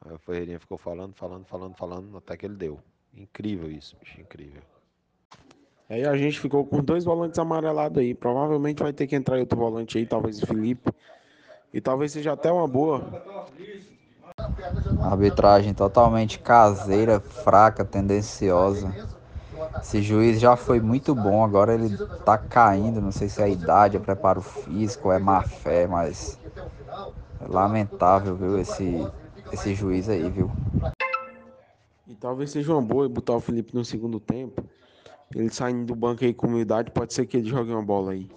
Aí 0.00 0.12
o 0.12 0.18
Ferreirinha 0.18 0.58
ficou 0.58 0.76
falando, 0.76 1.14
falando, 1.14 1.44
falando, 1.44 1.76
falando, 1.76 2.18
até 2.18 2.36
que 2.36 2.46
ele 2.46 2.56
deu. 2.56 2.80
Incrível 3.14 3.70
isso, 3.70 3.96
bicho, 4.00 4.20
incrível. 4.20 4.62
Aí 5.90 6.06
a 6.06 6.16
gente 6.16 6.38
ficou 6.38 6.64
com 6.64 6.80
dois 6.80 7.04
volantes 7.04 7.36
amarelados 7.40 7.98
aí. 7.98 8.14
Provavelmente 8.14 8.80
vai 8.80 8.92
ter 8.92 9.08
que 9.08 9.16
entrar 9.16 9.40
outro 9.40 9.58
volante 9.58 9.98
aí, 9.98 10.06
talvez 10.06 10.40
o 10.40 10.46
Felipe. 10.46 10.88
E 11.74 11.80
talvez 11.80 12.12
seja 12.12 12.32
até 12.32 12.50
uma 12.50 12.68
boa. 12.68 13.02
Arbitragem 15.02 15.74
totalmente 15.74 16.38
caseira, 16.38 17.18
fraca, 17.18 17.84
tendenciosa. 17.84 18.94
Esse 19.82 20.00
juiz 20.00 20.38
já 20.38 20.54
foi 20.54 20.80
muito 20.80 21.12
bom, 21.12 21.42
agora 21.42 21.74
ele 21.74 21.96
tá 22.24 22.38
caindo. 22.38 23.00
Não 23.00 23.10
sei 23.10 23.28
se 23.28 23.40
é 23.42 23.46
a 23.46 23.48
idade, 23.48 23.96
é 23.96 24.00
preparo 24.00 24.40
físico, 24.40 25.10
é 25.10 25.18
má 25.18 25.42
fé, 25.42 25.88
mas 25.88 26.38
é 27.40 27.48
lamentável, 27.48 28.36
viu? 28.36 28.58
Esse, 28.60 29.04
esse 29.52 29.74
juiz 29.74 30.08
aí, 30.08 30.30
viu? 30.30 30.52
E 32.06 32.14
talvez 32.14 32.52
seja 32.52 32.72
uma 32.72 32.80
boa 32.80 33.08
botar 33.08 33.34
o 33.34 33.40
Felipe 33.40 33.74
no 33.74 33.84
segundo 33.84 34.20
tempo. 34.20 34.62
Ele 35.34 35.50
saindo 35.50 35.86
do 35.86 35.94
banco 35.94 36.24
aí 36.24 36.34
com 36.34 36.48
humildade, 36.48 36.90
pode 36.90 37.14
ser 37.14 37.24
que 37.26 37.36
ele 37.36 37.48
jogue 37.48 37.70
uma 37.70 37.82
bola 37.82 38.12
aí. 38.12 38.28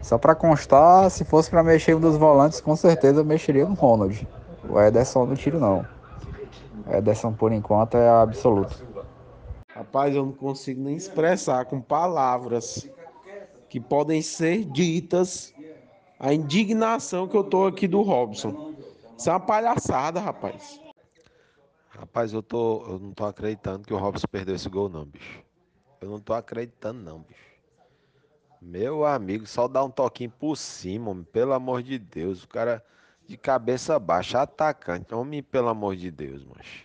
Só 0.00 0.18
pra 0.18 0.34
constar, 0.34 1.10
se 1.10 1.24
fosse 1.24 1.50
pra 1.50 1.62
mexer 1.62 1.94
um 1.94 2.00
dos 2.00 2.16
volantes, 2.16 2.60
com 2.60 2.74
certeza 2.76 3.20
eu 3.20 3.24
mexeria 3.24 3.66
no 3.66 3.74
Ronald. 3.74 4.26
O 4.68 4.80
Ederson 4.80 5.26
não 5.26 5.34
tiro 5.34 5.60
não. 5.60 5.86
O 6.86 6.92
Ederson 6.94 7.32
por 7.32 7.52
enquanto 7.52 7.96
é 7.96 8.08
absoluto. 8.08 8.82
Rapaz, 9.74 10.14
eu 10.14 10.24
não 10.24 10.32
consigo 10.32 10.82
nem 10.82 10.96
expressar 10.96 11.64
com 11.64 11.80
palavras 11.80 12.88
que 13.68 13.80
podem 13.80 14.22
ser 14.22 14.64
ditas 14.64 15.52
a 16.18 16.32
indignação 16.32 17.26
que 17.26 17.36
eu 17.36 17.44
tô 17.44 17.66
aqui 17.66 17.88
do 17.88 18.00
Robson. 18.02 18.72
Isso 19.18 19.28
é 19.28 19.32
uma 19.32 19.40
palhaçada, 19.40 20.20
rapaz. 20.20 20.83
Rapaz, 21.98 22.32
eu, 22.32 22.42
tô, 22.42 22.84
eu 22.88 22.98
não 22.98 23.12
tô 23.12 23.24
acreditando 23.24 23.86
que 23.86 23.94
o 23.94 23.96
Robson 23.96 24.26
perdeu 24.30 24.54
esse 24.54 24.68
gol 24.68 24.88
não, 24.88 25.04
bicho. 25.04 25.42
Eu 26.00 26.10
não 26.10 26.20
tô 26.20 26.34
acreditando 26.34 27.00
não, 27.00 27.20
bicho. 27.20 27.54
Meu 28.60 29.04
amigo, 29.04 29.46
só 29.46 29.68
dá 29.68 29.84
um 29.84 29.90
toquinho 29.90 30.30
por 30.30 30.56
cima, 30.56 31.10
homem, 31.10 31.24
pelo 31.24 31.52
amor 31.52 31.82
de 31.82 31.98
Deus. 31.98 32.42
O 32.42 32.48
cara 32.48 32.84
de 33.28 33.36
cabeça 33.36 33.98
baixa, 33.98 34.42
atacante. 34.42 35.14
Homem, 35.14 35.42
pelo 35.42 35.68
amor 35.68 35.94
de 35.96 36.10
Deus, 36.10 36.44
macho. 36.44 36.84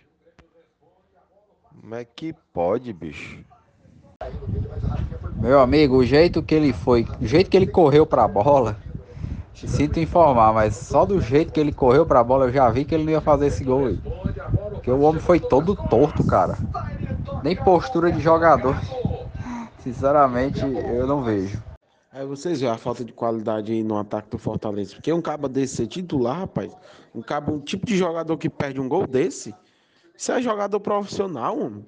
Como 1.80 1.94
é 1.94 2.04
que 2.04 2.32
pode, 2.52 2.92
bicho? 2.92 3.44
Meu 5.36 5.60
amigo, 5.60 5.96
o 5.96 6.04
jeito 6.04 6.42
que 6.42 6.54
ele 6.54 6.72
foi, 6.72 7.06
o 7.20 7.26
jeito 7.26 7.50
que 7.50 7.56
ele 7.56 7.66
correu 7.66 8.04
pra 8.04 8.28
bola, 8.28 8.76
sinto 9.54 9.98
informar, 9.98 10.52
mas 10.52 10.74
só 10.74 11.06
do 11.06 11.20
jeito 11.20 11.52
que 11.52 11.58
ele 11.58 11.72
correu 11.72 12.04
pra 12.04 12.22
bola 12.22 12.46
eu 12.46 12.52
já 12.52 12.70
vi 12.70 12.84
que 12.84 12.94
ele 12.94 13.04
não 13.04 13.12
ia 13.12 13.20
fazer 13.20 13.46
esse 13.46 13.64
gol 13.64 13.86
aí. 13.86 13.98
Porque 14.90 15.04
o 15.04 15.06
homem 15.06 15.22
foi 15.22 15.38
todo 15.38 15.76
torto, 15.76 16.24
cara. 16.24 16.58
Nem 17.44 17.54
postura 17.54 18.10
de 18.10 18.18
jogador. 18.18 18.74
Sinceramente, 19.78 20.62
eu 20.62 21.06
não 21.06 21.22
vejo. 21.22 21.62
Aí 22.10 22.26
vocês 22.26 22.60
veem 22.60 22.72
a 22.72 22.76
falta 22.76 23.04
de 23.04 23.12
qualidade 23.12 23.70
aí 23.70 23.84
no 23.84 23.96
ataque 23.96 24.28
do 24.30 24.36
Fortaleza. 24.36 24.96
Porque 24.96 25.12
um 25.12 25.22
cabo 25.22 25.48
desse 25.48 25.76
ser 25.76 25.86
titular, 25.86 26.40
rapaz. 26.40 26.76
Um 27.14 27.22
cabo, 27.22 27.52
um 27.52 27.60
tipo 27.60 27.86
de 27.86 27.96
jogador 27.96 28.36
que 28.36 28.50
perde 28.50 28.80
um 28.80 28.88
gol 28.88 29.06
desse. 29.06 29.54
Isso 30.16 30.32
é 30.32 30.42
jogador 30.42 30.80
profissional, 30.80 31.56
mano. 31.56 31.86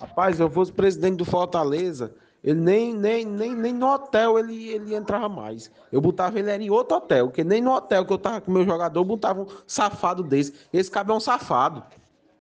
Rapaz, 0.00 0.40
eu 0.40 0.48
fosse 0.48 0.72
presidente 0.72 1.16
do 1.16 1.26
Fortaleza, 1.26 2.14
ele 2.42 2.60
nem, 2.60 2.92
nem, 2.92 3.24
nem, 3.24 3.54
nem 3.54 3.72
no 3.72 3.86
hotel 3.86 4.38
ele, 4.38 4.68
ele 4.68 4.94
entrava 4.94 5.28
mais. 5.28 5.70
Eu 5.92 6.00
botava 6.00 6.38
ele 6.38 6.50
era 6.50 6.62
em 6.62 6.70
outro 6.70 6.96
hotel, 6.96 7.28
porque 7.28 7.44
nem 7.44 7.60
no 7.60 7.72
hotel 7.72 8.04
que 8.04 8.12
eu 8.12 8.18
tava 8.18 8.40
com 8.40 8.50
meu 8.50 8.64
jogador, 8.64 8.98
eu 8.98 9.04
botava 9.04 9.42
um 9.42 9.46
safado 9.66 10.24
desse. 10.24 10.52
Esse 10.72 10.90
cabo 10.90 11.12
é 11.12 11.16
um 11.16 11.20
safado. 11.20 11.84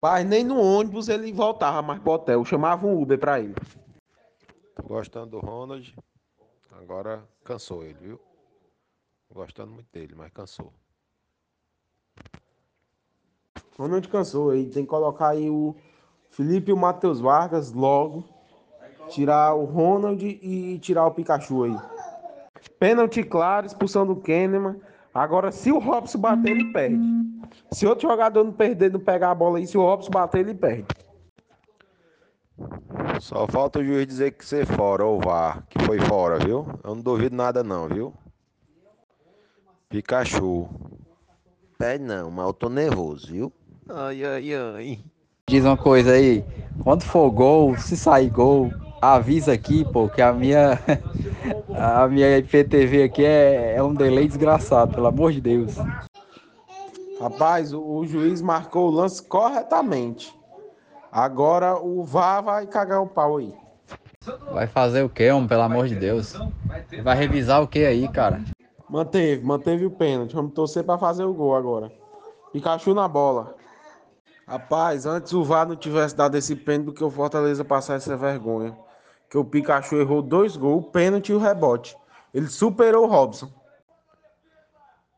Mas 0.02 0.26
nem 0.26 0.46
no 0.46 0.58
ônibus 0.58 1.10
ele 1.10 1.34
voltava 1.34 1.82
mais 1.82 2.00
pro 2.02 2.14
hotel. 2.14 2.40
Eu 2.40 2.46
chamava 2.46 2.88
um 2.88 3.02
Uber 3.02 3.20
pra 3.20 3.42
ele. 3.42 3.56
Tô 4.76 4.84
gostando 4.84 5.32
do 5.32 5.40
Ronald. 5.40 5.94
Agora 6.72 7.28
cansou 7.44 7.84
ele, 7.84 7.98
viu? 8.00 8.20
Gostando 9.34 9.74
muito 9.74 9.92
dele, 9.92 10.16
mas 10.16 10.32
cansou. 10.32 10.72
Ronald 13.78 14.08
cansou 14.08 14.52
aí. 14.52 14.70
Tem 14.70 14.84
que 14.84 14.90
colocar 14.90 15.30
aí 15.30 15.50
o 15.50 15.76
Felipe 16.30 16.72
e 16.72 16.74
o 16.74 16.78
Matheus 16.78 17.20
Vargas 17.20 17.74
logo. 17.74 18.24
Tirar 19.10 19.56
o 19.56 19.66
Ronald 19.66 20.24
e 20.24 20.80
tirar 20.80 21.06
o 21.06 21.12
Pikachu 21.12 21.64
aí. 21.64 21.78
Pênalti 22.80 23.24
claro, 23.24 23.66
expulsão 23.66 24.06
do 24.06 24.16
Kahneman. 24.16 24.78
Agora, 25.14 25.52
se 25.52 25.72
o 25.72 25.80
Robson 25.80 26.20
bater, 26.20 26.52
ele 26.52 26.72
perde. 26.72 27.00
Se 27.72 27.86
outro 27.86 28.08
jogador 28.08 28.44
não 28.44 28.52
perder, 28.52 28.92
não 28.92 29.00
pegar 29.00 29.32
a 29.32 29.36
bola 29.36 29.58
aí, 29.58 29.68
se 29.68 29.78
o 29.78 29.82
Robson 29.82 30.12
bater, 30.12 30.42
ele 30.42 30.54
perde. 30.54 30.86
Só 33.20 33.48
falta 33.48 33.80
o 33.80 33.84
juiz 33.84 34.06
dizer 34.06 34.32
que 34.32 34.46
você 34.46 34.66
fora, 34.66 35.04
ou 35.04 35.20
vá, 35.20 35.62
que 35.70 35.80
foi 35.86 36.00
fora, 36.00 36.40
viu? 36.40 36.66
Eu 36.84 36.96
não 36.96 37.02
duvido 37.02 37.36
nada 37.36 37.64
não, 37.64 37.88
viu? 37.88 38.14
Pikachu. 39.90 40.70
Pede 41.78 42.04
não, 42.04 42.30
mas 42.30 42.46
eu 42.46 42.54
tô 42.54 42.70
nervoso, 42.70 43.32
viu? 43.32 43.54
Ai, 43.90 44.24
ai, 44.24 44.54
ai. 44.54 45.00
Diz 45.48 45.66
uma 45.66 45.78
coisa 45.78 46.12
aí, 46.12 46.46
quando 46.84 47.04
for 47.04 47.32
gol, 47.32 47.76
se 47.78 47.98
sair 47.98 48.30
gol, 48.30 48.72
avisa 49.02 49.54
aqui, 49.54 49.86
pô, 49.86 50.08
que 50.08 50.22
a 50.22 50.34
minha 50.34 50.80
a 51.76 52.08
minha 52.08 52.38
IPTV 52.38 53.04
aqui 53.04 53.26
é, 53.26 53.76
é 53.76 53.84
um 53.84 53.94
delay 53.94 54.28
desgraçado, 54.28 54.94
pelo 54.94 55.08
amor 55.08 55.32
de 55.32 55.42
Deus. 55.42 55.76
Rapaz, 57.20 57.74
o, 57.74 57.82
o 57.82 58.06
juiz 58.06 58.42
marcou 58.42 58.88
o 58.88 58.92
lance 58.92 59.22
corretamente. 59.22 60.34
Agora 61.12 61.76
o 61.78 62.04
VAR 62.04 62.44
vai 62.44 62.68
cagar 62.68 63.02
o 63.02 63.08
pau 63.08 63.38
aí. 63.38 63.54
Vai 64.52 64.68
fazer 64.68 65.04
o 65.04 65.10
quê, 65.10 65.32
homem, 65.32 65.48
pelo 65.48 65.64
amor 65.64 65.88
de 65.88 65.96
Deus? 65.96 66.38
Vai 67.04 67.18
revisar 67.18 67.62
o 67.62 67.68
que 67.68 67.86
aí, 67.86 68.08
cara? 68.08 68.42
Manteve, 68.90 69.44
manteve 69.44 69.86
o 69.86 69.92
pênalti. 69.92 70.36
Vamos 70.36 70.54
torcer 70.54 70.84
pra 70.84 70.98
fazer 70.98 71.24
o 71.24 71.34
gol 71.34 71.56
agora. 71.56 71.92
Pikachu 72.52 72.94
na 72.94 73.08
bola. 73.08 73.56
Rapaz, 74.48 75.06
antes 75.06 75.34
o 75.34 75.44
VAR 75.44 75.68
não 75.68 75.76
tivesse 75.76 76.16
dado 76.16 76.36
esse 76.36 76.56
pênalti 76.56 76.86
do 76.88 76.94
que 76.94 77.04
o 77.04 77.10
Fortaleza 77.10 77.64
passar 77.64 77.96
essa 77.96 78.18
vergonha. 78.18 78.76
Que 79.30 79.38
o 79.38 79.46
Pikachu 79.46 79.98
errou 79.98 80.22
dois 80.22 80.58
gols, 80.58 80.86
o 80.86 80.90
pênalti 80.90 81.30
e 81.30 81.34
o 81.34 81.40
rebote. 81.40 81.96
Ele 82.34 82.48
superou 82.48 83.06
o 83.06 83.10
Robson. 83.10 83.52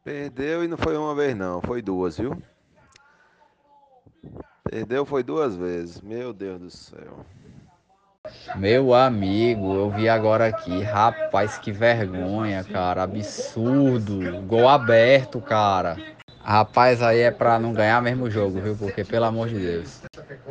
Perdeu 0.04 0.64
e 0.64 0.68
não 0.68 0.78
foi 0.78 0.98
uma 0.98 1.14
vez 1.14 1.36
não, 1.36 1.62
foi 1.62 1.82
duas, 1.82 2.18
viu? 2.18 2.42
Perdeu 4.64 5.06
foi 5.06 5.24
duas 5.24 5.56
vezes. 5.56 6.02
Meu 6.02 6.34
Deus 6.34 6.60
do 6.60 6.70
céu. 6.70 7.26
Meu 8.56 8.94
amigo, 8.94 9.74
eu 9.74 9.90
vi 9.90 10.08
agora 10.08 10.48
aqui, 10.48 10.82
rapaz, 10.82 11.58
que 11.58 11.72
vergonha, 11.72 12.64
cara, 12.64 13.04
absurdo, 13.04 14.42
gol 14.44 14.70
aberto, 14.70 15.42
cara. 15.42 15.98
Rapaz, 16.44 17.02
aí 17.02 17.20
é 17.20 17.32
pra 17.32 17.60
não 17.60 17.74
ganhar 17.74 18.02
mesmo 18.02 18.30
jogo, 18.30 18.62
viu? 18.62 18.76
Porque 18.78 19.04
pelo 19.06 19.26
amor 19.26 19.48
de 19.50 19.60
Deus. 19.60 20.04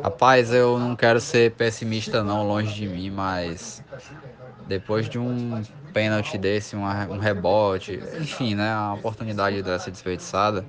Rapaz, 0.03 0.51
eu 0.51 0.79
não 0.79 0.95
quero 0.95 1.19
ser 1.19 1.55
pessimista 1.55 2.23
não, 2.23 2.43
longe 2.47 2.73
de 2.73 2.87
mim, 2.87 3.09
mas 3.09 3.83
depois 4.65 5.09
de 5.09 5.19
um 5.19 5.65
pênalti 5.93 6.37
desse, 6.37 6.75
um 6.75 7.17
rebote, 7.19 7.93
enfim, 8.13 8.55
né, 8.55 8.75
uma 8.75 8.95
oportunidade 8.95 9.61
dessa 9.63 9.91
desperdiçada, 9.91 10.67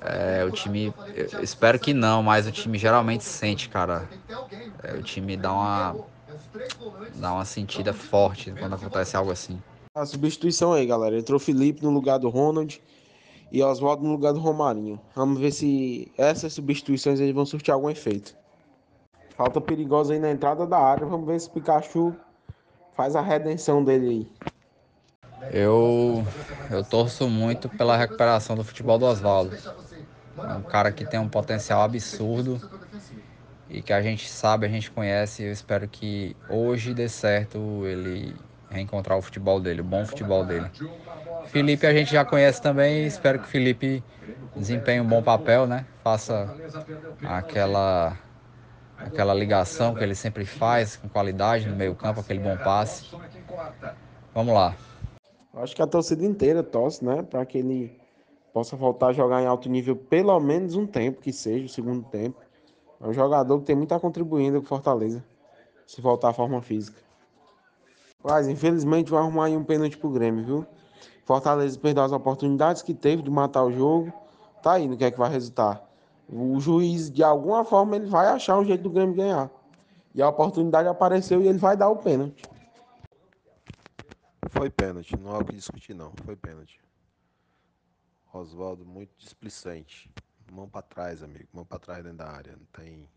é, 0.00 0.44
o 0.44 0.50
time, 0.52 0.94
espero 1.38 1.78
que 1.78 1.92
não, 1.92 2.22
mas 2.22 2.46
o 2.46 2.52
time 2.52 2.78
geralmente 2.78 3.24
sente, 3.24 3.68
cara. 3.68 4.10
É, 4.82 4.94
o 4.94 5.02
time 5.02 5.36
dá 5.36 5.52
uma 5.52 6.00
dá 7.08 7.32
uma 7.32 7.44
sentida 7.44 7.92
forte 7.92 8.52
quando 8.58 8.74
acontece 8.74 9.16
algo 9.16 9.30
assim. 9.30 9.62
A 9.94 10.06
substituição 10.06 10.72
aí, 10.72 10.86
galera. 10.86 11.18
Entrou 11.18 11.38
Felipe 11.38 11.82
no 11.82 11.90
lugar 11.90 12.18
do 12.18 12.28
Ronald 12.28 12.80
e 13.50 13.62
Oswaldo 13.62 14.04
no 14.04 14.12
lugar 14.12 14.32
do 14.32 14.40
Romarinho. 14.40 15.00
Vamos 15.14 15.38
ver 15.38 15.50
se 15.50 16.10
essas 16.16 16.52
substituições 16.52 17.20
aí 17.20 17.32
vão 17.32 17.44
surtir 17.44 17.72
algum 17.72 17.90
efeito. 17.90 18.36
Falta 19.36 19.60
perigosa 19.60 20.12
aí 20.12 20.20
na 20.20 20.30
entrada 20.30 20.66
da 20.66 20.78
área. 20.78 21.06
Vamos 21.06 21.26
ver 21.26 21.40
se 21.40 21.48
o 21.48 21.52
Pikachu 21.52 22.14
faz 22.94 23.16
a 23.16 23.20
redenção 23.20 23.82
dele 23.82 24.08
aí. 24.08 24.50
Eu 25.52 26.24
eu 26.70 26.84
torço 26.84 27.28
muito 27.28 27.68
pela 27.68 27.96
recuperação 27.96 28.54
do 28.54 28.62
futebol 28.62 28.98
do 28.98 29.06
Oswaldo. 29.06 29.56
É 30.38 30.54
um 30.54 30.62
cara 30.62 30.92
que 30.92 31.04
tem 31.04 31.18
um 31.18 31.28
potencial 31.28 31.82
absurdo 31.82 32.60
e 33.68 33.80
que 33.82 33.92
a 33.92 34.02
gente 34.02 34.28
sabe, 34.28 34.66
a 34.66 34.68
gente 34.68 34.90
conhece. 34.90 35.42
Eu 35.42 35.52
espero 35.52 35.88
que 35.88 36.36
hoje 36.48 36.92
dê 36.92 37.08
certo 37.08 37.86
ele 37.86 38.36
reencontrar 38.68 39.18
o 39.18 39.22
futebol 39.22 39.60
dele, 39.60 39.80
o 39.80 39.84
bom 39.84 40.04
futebol 40.04 40.44
dele. 40.44 40.70
Felipe 41.46 41.86
a 41.86 41.92
gente 41.92 42.12
já 42.12 42.24
conhece 42.24 42.60
também, 42.60 43.06
espero 43.06 43.38
que 43.38 43.46
o 43.46 43.48
Felipe 43.48 44.02
desempenhe 44.56 45.00
um 45.00 45.06
bom 45.06 45.22
papel, 45.22 45.66
né? 45.66 45.86
Faça 46.02 46.54
aquela 47.24 48.16
aquela 48.96 49.32
ligação 49.32 49.94
que 49.94 50.02
ele 50.02 50.14
sempre 50.14 50.44
faz 50.44 50.96
com 50.96 51.08
qualidade 51.08 51.68
no 51.68 51.74
meio-campo, 51.74 52.20
aquele 52.20 52.40
bom 52.40 52.56
passe. 52.56 53.06
Vamos 54.34 54.54
lá. 54.54 54.76
Acho 55.54 55.74
que 55.74 55.82
a 55.82 55.86
torcida 55.86 56.24
inteira 56.24 56.62
torce, 56.62 57.04
né? 57.04 57.22
Para 57.22 57.44
que 57.44 57.58
ele 57.58 57.98
possa 58.52 58.76
voltar 58.76 59.08
a 59.08 59.12
jogar 59.12 59.42
em 59.42 59.46
alto 59.46 59.68
nível 59.68 59.96
pelo 59.96 60.38
menos 60.38 60.76
um 60.76 60.86
tempo, 60.86 61.20
que 61.20 61.32
seja 61.32 61.66
o 61.66 61.68
segundo 61.68 62.04
tempo. 62.08 62.38
É 63.00 63.06
um 63.06 63.12
jogador 63.12 63.58
que 63.60 63.64
tem 63.64 63.76
muito 63.76 63.94
a 63.94 64.00
contribuir 64.00 64.52
com 64.52 64.62
Fortaleza, 64.62 65.24
se 65.86 66.00
voltar 66.00 66.28
à 66.28 66.32
forma 66.32 66.60
física. 66.60 67.00
Mas, 68.22 68.46
infelizmente, 68.46 69.10
vai 69.10 69.20
arrumar 69.20 69.46
aí 69.46 69.56
um 69.56 69.64
pênalti 69.64 69.96
pro 69.96 70.10
Grêmio, 70.10 70.44
viu? 70.44 70.66
Fortaleza 71.30 71.78
perdeu 71.78 72.02
as 72.02 72.10
oportunidades 72.10 72.82
que 72.82 72.92
teve 72.92 73.22
de 73.22 73.30
matar 73.30 73.62
o 73.62 73.70
jogo. 73.70 74.12
Tá 74.60 74.72
aí 74.72 74.88
no 74.88 74.96
que 74.96 75.04
é 75.04 75.12
que 75.12 75.16
vai 75.16 75.30
resultar. 75.30 75.80
O 76.28 76.58
juiz, 76.58 77.08
de 77.08 77.22
alguma 77.22 77.64
forma, 77.64 77.94
ele 77.94 78.06
vai 78.06 78.26
achar 78.26 78.58
um 78.58 78.64
jeito 78.64 78.82
do 78.82 78.90
Grêmio 78.90 79.14
ganhar. 79.14 79.48
E 80.12 80.20
a 80.20 80.28
oportunidade 80.28 80.88
apareceu 80.88 81.40
e 81.40 81.46
ele 81.46 81.58
vai 81.58 81.76
dar 81.76 81.88
o 81.88 81.94
pênalti. 81.94 82.42
Foi 84.48 84.68
pênalti, 84.70 85.16
não 85.16 85.36
há 85.36 85.38
o 85.38 85.44
que 85.44 85.54
discutir 85.54 85.94
não, 85.94 86.10
foi 86.24 86.34
pênalti. 86.34 86.80
Oswaldo 88.34 88.84
muito 88.84 89.12
displicente. 89.16 90.10
Mão 90.50 90.68
para 90.68 90.82
trás, 90.82 91.22
amigo, 91.22 91.46
mão 91.52 91.64
para 91.64 91.78
trás 91.78 92.02
dentro 92.02 92.18
da 92.18 92.28
área, 92.28 92.56
não 92.56 92.66
tem 92.72 93.08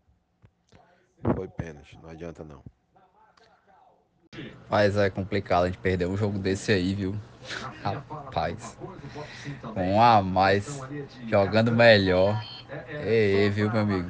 Foi 1.34 1.48
pênalti, 1.48 1.98
não 2.00 2.10
adianta 2.10 2.44
não. 2.44 2.62
Mas 4.68 4.96
é 4.96 5.10
complicado 5.10 5.64
a 5.64 5.66
gente 5.66 5.78
perder 5.78 6.06
um 6.06 6.16
jogo 6.16 6.38
desse 6.38 6.72
aí, 6.72 6.94
viu? 6.94 7.14
Rapaz. 7.82 8.76
Um 9.76 10.00
a 10.00 10.22
mais, 10.22 10.82
jogando 11.28 11.70
melhor. 11.72 12.42
Ei, 13.00 13.50
viu, 13.50 13.70
meu 13.70 13.82
amigo? 13.82 14.08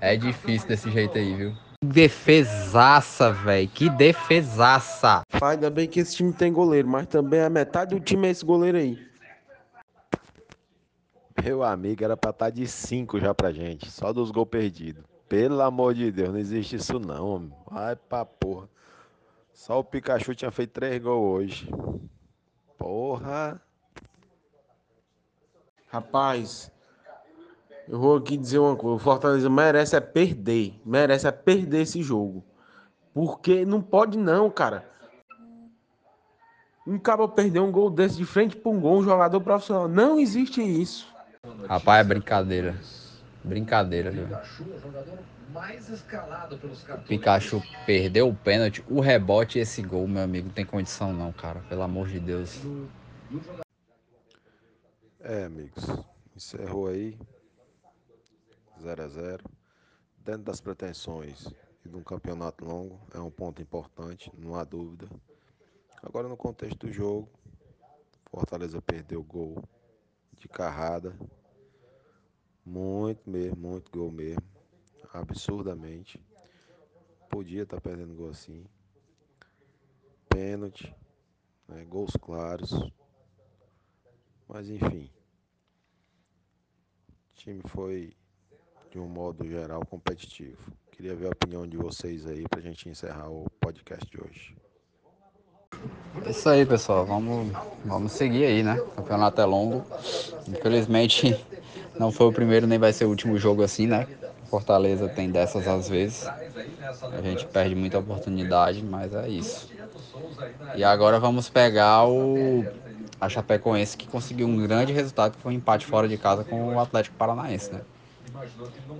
É 0.00 0.16
difícil 0.16 0.68
desse 0.68 0.90
jeito 0.90 1.18
aí, 1.18 1.34
viu? 1.34 1.56
Defesaça, 1.84 3.30
velho. 3.32 3.68
Que 3.68 3.90
defesaça. 3.90 5.22
Pai, 5.38 5.54
ainda 5.54 5.70
bem 5.70 5.86
que 5.88 6.00
esse 6.00 6.16
time 6.16 6.32
tem 6.32 6.52
goleiro, 6.52 6.88
mas 6.88 7.06
também 7.06 7.40
a 7.40 7.50
metade 7.50 7.94
do 7.94 8.00
time 8.00 8.28
é 8.28 8.30
esse 8.30 8.44
goleiro 8.44 8.78
aí. 8.78 8.98
Meu 11.42 11.62
amigo, 11.62 12.02
era 12.02 12.16
pra 12.16 12.30
estar 12.30 12.46
tá 12.46 12.50
de 12.50 12.66
5 12.66 13.20
já 13.20 13.34
pra 13.34 13.52
gente. 13.52 13.90
Só 13.90 14.12
dos 14.12 14.30
gols 14.30 14.48
perdidos. 14.48 15.04
Pelo 15.28 15.60
amor 15.60 15.94
de 15.94 16.10
Deus, 16.10 16.30
não 16.30 16.38
existe 16.38 16.76
isso 16.76 16.98
não. 16.98 17.50
Vai 17.70 17.96
pra 17.96 18.24
porra. 18.24 18.68
Só 19.54 19.78
o 19.78 19.84
Pikachu 19.84 20.34
tinha 20.34 20.50
feito 20.50 20.72
3 20.72 21.00
gols 21.00 21.38
hoje. 21.38 21.70
Porra. 22.76 23.62
Rapaz, 25.86 26.70
eu 27.88 27.98
vou 28.00 28.16
aqui 28.16 28.36
dizer 28.36 28.58
uma 28.58 28.74
coisa. 28.74 28.96
O 28.96 28.98
Fortaleza 28.98 29.48
merece 29.48 29.94
é 29.94 30.00
perder. 30.00 30.78
Merece 30.84 31.28
é 31.28 31.30
perder 31.30 31.82
esse 31.82 32.02
jogo. 32.02 32.44
Porque 33.14 33.64
não 33.64 33.80
pode 33.80 34.18
não, 34.18 34.50
cara. 34.50 34.90
Um 36.84 36.98
cabo 36.98 37.28
perder 37.28 37.60
um 37.60 37.70
gol 37.70 37.88
desse 37.88 38.16
de 38.16 38.26
frente 38.26 38.56
para 38.56 38.70
um 38.72 38.80
gol, 38.80 38.98
um 38.98 39.04
jogador 39.04 39.40
profissional. 39.40 39.88
Não 39.88 40.18
existe 40.18 40.60
isso. 40.60 41.06
Rapaz, 41.68 42.04
é 42.04 42.08
brincadeira. 42.08 42.76
Brincadeira, 43.44 44.10
viu? 44.10 44.26
O 46.96 47.06
Pikachu 47.06 47.62
perdeu 47.86 48.28
o 48.28 48.34
pênalti, 48.34 48.84
o 48.88 49.00
rebote 49.00 49.58
e 49.58 49.62
esse 49.62 49.82
gol, 49.82 50.08
meu 50.08 50.22
amigo, 50.22 50.48
não 50.48 50.54
tem 50.54 50.64
condição 50.64 51.12
não, 51.12 51.32
cara. 51.32 51.60
Pelo 51.68 51.82
amor 51.82 52.08
de 52.08 52.18
Deus. 52.18 52.60
É, 55.20 55.44
amigos. 55.44 55.84
Encerrou 56.34 56.88
aí. 56.88 57.18
0 58.80 59.02
a 59.02 59.08
0 59.08 59.44
Dentro 60.18 60.42
das 60.42 60.60
pretensões 60.60 61.46
e 61.84 61.88
de 61.88 61.96
um 61.96 62.02
campeonato 62.02 62.64
longo, 62.64 62.98
é 63.12 63.18
um 63.18 63.30
ponto 63.30 63.60
importante, 63.60 64.32
não 64.36 64.54
há 64.54 64.64
dúvida. 64.64 65.06
Agora 66.02 66.28
no 66.28 66.36
contexto 66.36 66.86
do 66.86 66.92
jogo, 66.92 67.28
Fortaleza 68.30 68.80
perdeu 68.82 69.20
o 69.20 69.24
gol 69.24 69.62
de 70.38 70.48
carrada. 70.48 71.14
Muito 72.64 73.28
mesmo, 73.28 73.56
muito 73.56 73.90
gol 73.90 74.10
mesmo. 74.10 74.53
Absurdamente. 75.14 76.20
Podia 77.30 77.62
estar 77.62 77.80
perdendo 77.80 78.16
gol 78.16 78.30
assim. 78.30 78.64
Pênalti, 80.28 80.92
né, 81.68 81.84
gols 81.84 82.16
claros. 82.20 82.72
Mas 84.48 84.68
enfim. 84.68 85.08
O 87.08 87.36
time 87.36 87.62
foi 87.66 88.16
de 88.90 88.98
um 88.98 89.06
modo 89.06 89.48
geral 89.48 89.86
competitivo. 89.86 90.72
Queria 90.90 91.14
ver 91.14 91.26
a 91.26 91.30
opinião 91.30 91.64
de 91.64 91.76
vocês 91.76 92.26
aí 92.26 92.44
para 92.48 92.60
gente 92.60 92.88
encerrar 92.88 93.30
o 93.30 93.48
podcast 93.60 94.10
de 94.10 94.20
hoje. 94.20 94.56
É 96.26 96.30
isso 96.30 96.48
aí, 96.48 96.66
pessoal. 96.66 97.06
Vamos, 97.06 97.52
vamos 97.84 98.12
seguir 98.12 98.46
aí, 98.46 98.62
né? 98.64 98.80
O 98.80 98.90
campeonato 98.90 99.40
é 99.40 99.44
longo. 99.44 99.84
Infelizmente, 100.48 101.36
não 101.98 102.10
foi 102.10 102.26
o 102.26 102.32
primeiro 102.32 102.66
nem 102.66 102.78
vai 102.78 102.92
ser 102.92 103.04
o 103.04 103.10
último 103.10 103.38
jogo 103.38 103.62
assim, 103.62 103.86
né? 103.86 104.08
Fortaleza 104.54 105.08
tem 105.08 105.32
dessas 105.32 105.66
às 105.66 105.88
vezes. 105.88 106.32
A 107.10 107.20
gente 107.20 107.44
perde 107.44 107.74
muita 107.74 107.98
oportunidade, 107.98 108.84
mas 108.84 109.12
é 109.12 109.28
isso. 109.28 109.68
E 110.72 110.84
agora 110.84 111.18
vamos 111.18 111.48
pegar 111.50 112.06
o 112.06 112.64
a 113.20 113.28
Chapecoense 113.28 113.96
que 113.96 114.06
conseguiu 114.06 114.46
um 114.46 114.60
grande 114.62 114.92
resultado, 114.92 115.34
que 115.36 115.42
foi 115.42 115.52
um 115.52 115.56
empate 115.56 115.86
fora 115.86 116.06
de 116.08 116.16
casa 116.16 116.44
com 116.44 116.74
o 116.74 116.78
Atlético 116.78 117.16
Paranaense, 117.16 117.74
né? 117.74 117.82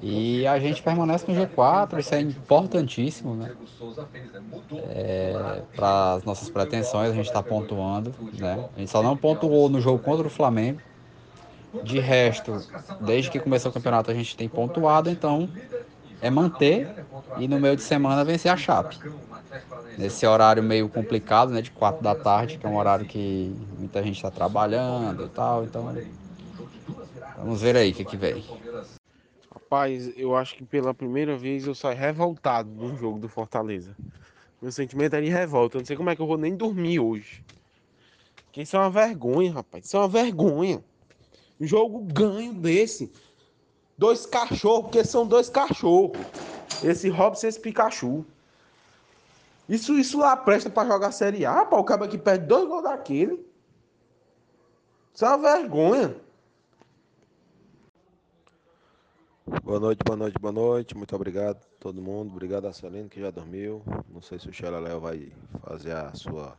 E 0.01 0.47
a 0.47 0.59
gente 0.59 0.83
permanece 0.83 1.25
no 1.29 1.35
G4, 1.35 1.99
isso 2.01 2.15
é 2.15 2.21
importantíssimo, 2.21 3.37
né? 3.37 3.53
É, 4.73 5.63
Para 5.75 6.15
as 6.15 6.25
nossas 6.25 6.51
pretensões, 6.51 7.11
a 7.11 7.15
gente 7.15 7.27
está 7.27 7.43
pontuando, 7.43 8.17
né? 8.33 8.65
A 8.75 8.79
gente 8.81 8.91
só 8.91 9.03
não 9.03 9.17
pontuou 9.17 9.69
no 9.69 9.81
jogo 9.81 10.01
contra 10.03 10.27
o 10.27 10.31
Flamengo. 10.31 10.83
De 11.83 11.99
resto, 11.99 12.63
desde 13.01 13.31
que 13.31 13.41
começou 13.41 13.71
o 13.71 13.75
campeonato, 13.75 14.11
a 14.11 14.15
gente 14.15 14.37
tem 14.37 14.49
pontuado, 14.49 15.11
então 15.11 15.49
é 16.21 16.31
manter 16.31 16.89
e 17.39 17.49
no 17.49 17.59
meio 17.59 17.77
de 17.77 17.83
semana 17.83 18.25
vencer 18.25 18.51
a 18.51 18.57
Chape. 18.57 18.99
Nesse 19.99 20.27
horário 20.27 20.63
meio 20.63 20.89
complicado, 20.89 21.51
né? 21.51 21.61
De 21.61 21.71
4 21.71 22.03
da 22.03 22.15
tarde, 22.15 22.59
que 22.59 22.67
é 22.67 22.69
um 22.69 22.77
horário 22.77 23.07
que 23.07 23.55
muita 23.79 24.03
gente 24.03 24.17
está 24.17 24.31
trabalhando 24.31 25.25
e 25.25 25.29
tal, 25.29 25.65
então 25.65 25.95
vamos 27.37 27.61
ver 27.61 27.77
aí 27.77 27.91
o 27.91 27.95
que, 27.95 28.05
que 28.05 28.17
vem. 28.17 28.45
Rapaz, 29.53 30.13
eu 30.17 30.37
acho 30.37 30.57
que 30.57 30.65
pela 30.65 30.95
primeira 30.95 31.37
vez 31.37 31.67
eu 31.67 31.75
saio 31.75 31.99
revoltado 31.99 32.71
do 32.71 32.97
jogo 32.97 33.19
do 33.19 33.29
Fortaleza. 33.29 33.97
Meu 34.61 34.73
sentimento 34.73 35.15
é 35.15 35.21
de 35.21 35.29
revolta. 35.29 35.77
Eu 35.77 35.81
não 35.81 35.87
sei 35.87 35.97
como 35.97 36.11
é 36.11 36.17
que 36.17 36.23
eu 36.23 36.27
vou 36.27 36.39
nem 36.39 36.57
dormir 36.57 36.99
hoje. 36.99 37.45
Porque 38.47 38.63
isso 38.63 38.77
é 38.77 38.79
uma 38.79 38.89
vergonha, 38.89 39.53
rapaz. 39.53 39.85
Isso 39.85 39.97
é 39.97 40.01
uma 40.01 40.09
vergonha. 40.09 40.83
Jogo 41.61 42.01
ganho 42.01 42.53
desse. 42.55 43.13
Dois 43.97 44.27
cachorros, 44.27 44.85
porque 44.85 45.05
são 45.05 45.27
dois 45.27 45.49
cachorros. 45.49 46.19
Esse 46.83 47.09
Robson 47.09 47.47
e 47.47 47.49
esse 47.49 47.61
Pikachu. 47.61 48.25
Isso, 49.69 49.95
isso 49.95 50.19
lá 50.19 50.37
presta 50.37 50.69
pra 50.69 50.85
jogar 50.85 51.13
Série 51.13 51.47
A, 51.47 51.65
pá. 51.65 51.77
O 51.77 51.85
cara 51.85 52.07
que 52.09 52.19
perde 52.19 52.47
dois 52.47 52.69
gols 52.69 52.83
daquele. 52.83 53.47
Isso 55.15 55.25
é 55.25 55.29
uma 55.29 55.39
vergonha. 55.39 56.17
Boa 59.63 59.79
noite, 59.79 60.03
boa 60.05 60.17
noite, 60.17 60.39
boa 60.39 60.53
noite. 60.53 60.97
Muito 60.97 61.15
obrigado 61.15 61.57
a 61.57 61.79
todo 61.79 62.03
mundo. 62.03 62.33
Obrigado 62.33 62.67
a 62.67 62.73
Celino 62.73 63.09
que 63.09 63.21
já 63.21 63.31
dormiu. 63.31 63.83
Não 64.09 64.21
sei 64.21 64.39
se 64.39 64.49
o 64.49 64.53
Sheila 64.53 64.81
Léo 64.81 65.01
vai 65.01 65.33
fazer 65.63 65.93
a 65.93 66.13
sua 66.15 66.59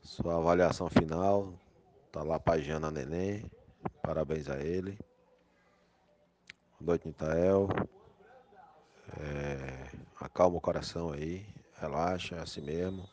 sua 0.00 0.36
avaliação 0.38 0.88
final. 0.88 1.52
Tá 2.10 2.22
lá 2.22 2.40
pagiando 2.40 2.86
a 2.86 2.90
neném. 2.90 3.44
Parabéns 4.02 4.48
a 4.48 4.58
ele. 4.58 4.98
Boa 6.80 6.92
noite, 6.92 7.08
Nitael. 7.08 7.68
É, 9.20 9.90
acalma 10.20 10.58
o 10.58 10.60
coração 10.60 11.12
aí. 11.12 11.46
Relaxa, 11.80 12.36
é 12.36 12.40
assim 12.40 12.60
mesmo. 12.60 13.08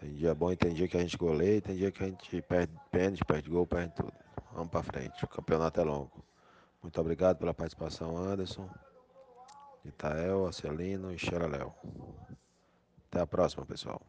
Tem 0.00 0.12
dia 0.12 0.34
bom 0.34 0.54
tem 0.54 0.74
dia 0.74 0.86
que 0.86 0.96
a 0.96 1.00
gente 1.00 1.16
goleia, 1.16 1.62
tem 1.62 1.76
dia 1.76 1.90
que 1.90 2.02
a 2.02 2.06
gente 2.06 2.42
perde 2.42 2.72
pênalti, 2.90 3.24
perde 3.24 3.48
gol, 3.48 3.66
perde 3.66 3.94
tudo. 3.94 4.12
Vamos 4.52 4.70
para 4.70 4.82
frente. 4.82 5.24
O 5.24 5.28
campeonato 5.28 5.80
é 5.80 5.84
longo. 5.84 6.24
Muito 6.82 7.00
obrigado 7.00 7.38
pela 7.38 7.54
participação, 7.54 8.16
Anderson, 8.16 8.68
Itael, 9.84 10.46
Acelino 10.46 11.10
e 11.10 11.18
Xeraléu. 11.18 11.74
Até 13.08 13.20
a 13.20 13.26
próxima, 13.26 13.64
pessoal. 13.64 14.03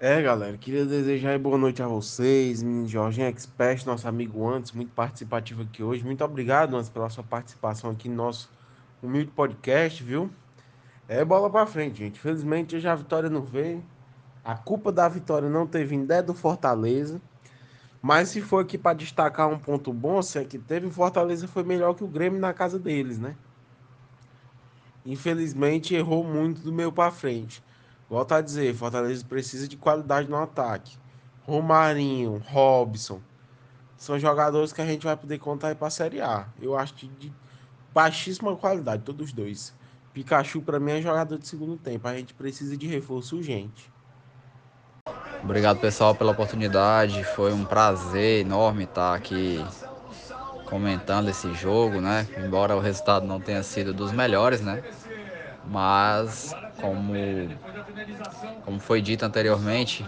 É, 0.00 0.22
galera, 0.22 0.56
queria 0.56 0.86
desejar 0.86 1.36
boa 1.40 1.58
noite 1.58 1.82
a 1.82 1.88
vocês, 1.88 2.64
Jorginho 2.86 3.26
Expert, 3.26 3.84
nosso 3.84 4.06
amigo 4.06 4.48
Antes, 4.48 4.70
muito 4.70 4.92
participativo 4.92 5.62
aqui 5.62 5.82
hoje. 5.82 6.04
Muito 6.04 6.22
obrigado, 6.22 6.76
Antes, 6.76 6.88
pela 6.88 7.10
sua 7.10 7.24
participação 7.24 7.90
aqui 7.90 8.08
no 8.08 8.14
nosso 8.14 8.48
humilde 9.02 9.32
podcast, 9.32 10.00
viu? 10.04 10.30
É 11.08 11.24
bola 11.24 11.50
pra 11.50 11.66
frente, 11.66 11.98
gente. 11.98 12.14
Infelizmente, 12.16 12.76
hoje 12.76 12.86
a 12.86 12.94
vitória 12.94 13.28
não 13.28 13.42
veio. 13.42 13.84
A 14.44 14.54
culpa 14.54 14.92
da 14.92 15.08
vitória 15.08 15.48
não 15.48 15.66
teve 15.66 15.86
vindo 15.86 16.08
é 16.12 16.22
do 16.22 16.32
Fortaleza. 16.32 17.20
Mas 18.00 18.28
se 18.28 18.40
for 18.40 18.62
aqui 18.62 18.78
para 18.78 18.96
destacar 18.96 19.48
um 19.48 19.58
ponto 19.58 19.92
bom, 19.92 20.22
se 20.22 20.38
é 20.38 20.44
que 20.44 20.58
teve, 20.58 20.86
o 20.86 20.92
Fortaleza 20.92 21.48
foi 21.48 21.64
melhor 21.64 21.96
que 21.96 22.04
o 22.04 22.08
Grêmio 22.08 22.38
na 22.38 22.54
casa 22.54 22.78
deles, 22.78 23.18
né? 23.18 23.34
Infelizmente 25.04 25.92
errou 25.92 26.22
muito 26.22 26.60
do 26.60 26.72
meio 26.72 26.92
para 26.92 27.10
frente. 27.10 27.60
Volto 28.08 28.32
a 28.32 28.40
dizer, 28.40 28.74
Fortaleza 28.74 29.24
precisa 29.24 29.68
de 29.68 29.76
qualidade 29.76 30.28
no 30.28 30.36
ataque. 30.36 30.96
Romarinho, 31.46 32.42
Robson, 32.48 33.20
são 33.96 34.18
jogadores 34.18 34.72
que 34.72 34.80
a 34.80 34.86
gente 34.86 35.04
vai 35.04 35.16
poder 35.16 35.38
contar 35.38 35.68
aí 35.68 35.74
para 35.74 35.88
a 35.88 35.90
Série 35.90 36.20
A. 36.20 36.46
Eu 36.60 36.76
acho 36.76 36.94
de, 36.94 37.08
de 37.08 37.32
baixíssima 37.92 38.56
qualidade, 38.56 39.02
todos 39.02 39.26
os 39.26 39.32
dois. 39.32 39.74
Pikachu, 40.14 40.62
para 40.62 40.80
mim, 40.80 40.92
é 40.92 41.02
jogador 41.02 41.38
de 41.38 41.46
segundo 41.46 41.76
tempo. 41.76 42.08
A 42.08 42.16
gente 42.16 42.32
precisa 42.32 42.76
de 42.76 42.86
reforço 42.86 43.36
urgente. 43.36 43.90
Obrigado, 45.42 45.78
pessoal, 45.78 46.14
pela 46.14 46.32
oportunidade. 46.32 47.22
Foi 47.24 47.52
um 47.52 47.64
prazer 47.64 48.44
enorme 48.44 48.84
estar 48.84 49.14
aqui 49.14 49.64
comentando 50.66 51.28
esse 51.28 51.52
jogo, 51.54 52.00
né? 52.00 52.26
Embora 52.36 52.76
o 52.76 52.80
resultado 52.80 53.26
não 53.26 53.40
tenha 53.40 53.62
sido 53.62 53.94
dos 53.94 54.12
melhores, 54.12 54.60
né? 54.60 54.82
Mas, 55.64 56.54
como, 56.80 57.12
como 58.64 58.80
foi 58.80 59.00
dito 59.02 59.24
anteriormente, 59.24 60.06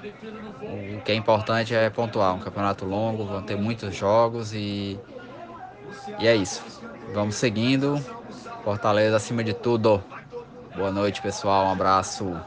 o 0.63 1.01
que 1.03 1.13
é 1.13 1.15
importante 1.15 1.75
é 1.75 1.89
pontuar. 1.91 2.35
Um 2.35 2.39
campeonato 2.39 2.85
longo, 2.85 3.25
vão 3.25 3.43
ter 3.43 3.57
muitos 3.57 3.95
jogos 3.95 4.53
e, 4.53 4.99
e 6.19 6.27
é 6.27 6.37
isso. 6.37 6.63
Vamos 7.13 7.37
seguindo. 7.37 7.97
Fortaleza 8.63 9.17
acima 9.17 9.43
de 9.43 9.55
tudo. 9.55 10.03
Boa 10.75 10.91
noite, 10.91 11.21
pessoal. 11.21 11.67
Um 11.67 11.73
abraço. 11.73 12.41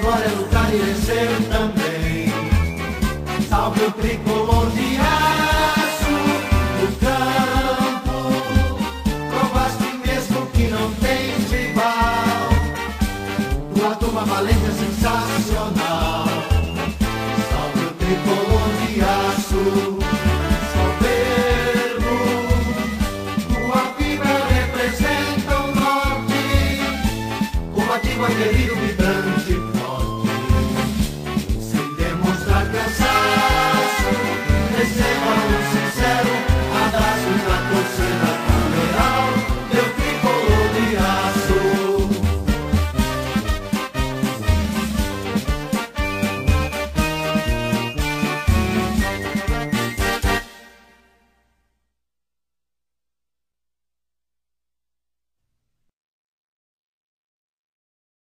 Glória 0.00 0.24
é 0.24 0.28
lutar 0.28 0.74
e 0.74 0.78
vencer 0.78 1.28
também. 1.48 2.32
Salve 3.48 3.84
o 3.84 3.92
tricolor 3.92 4.45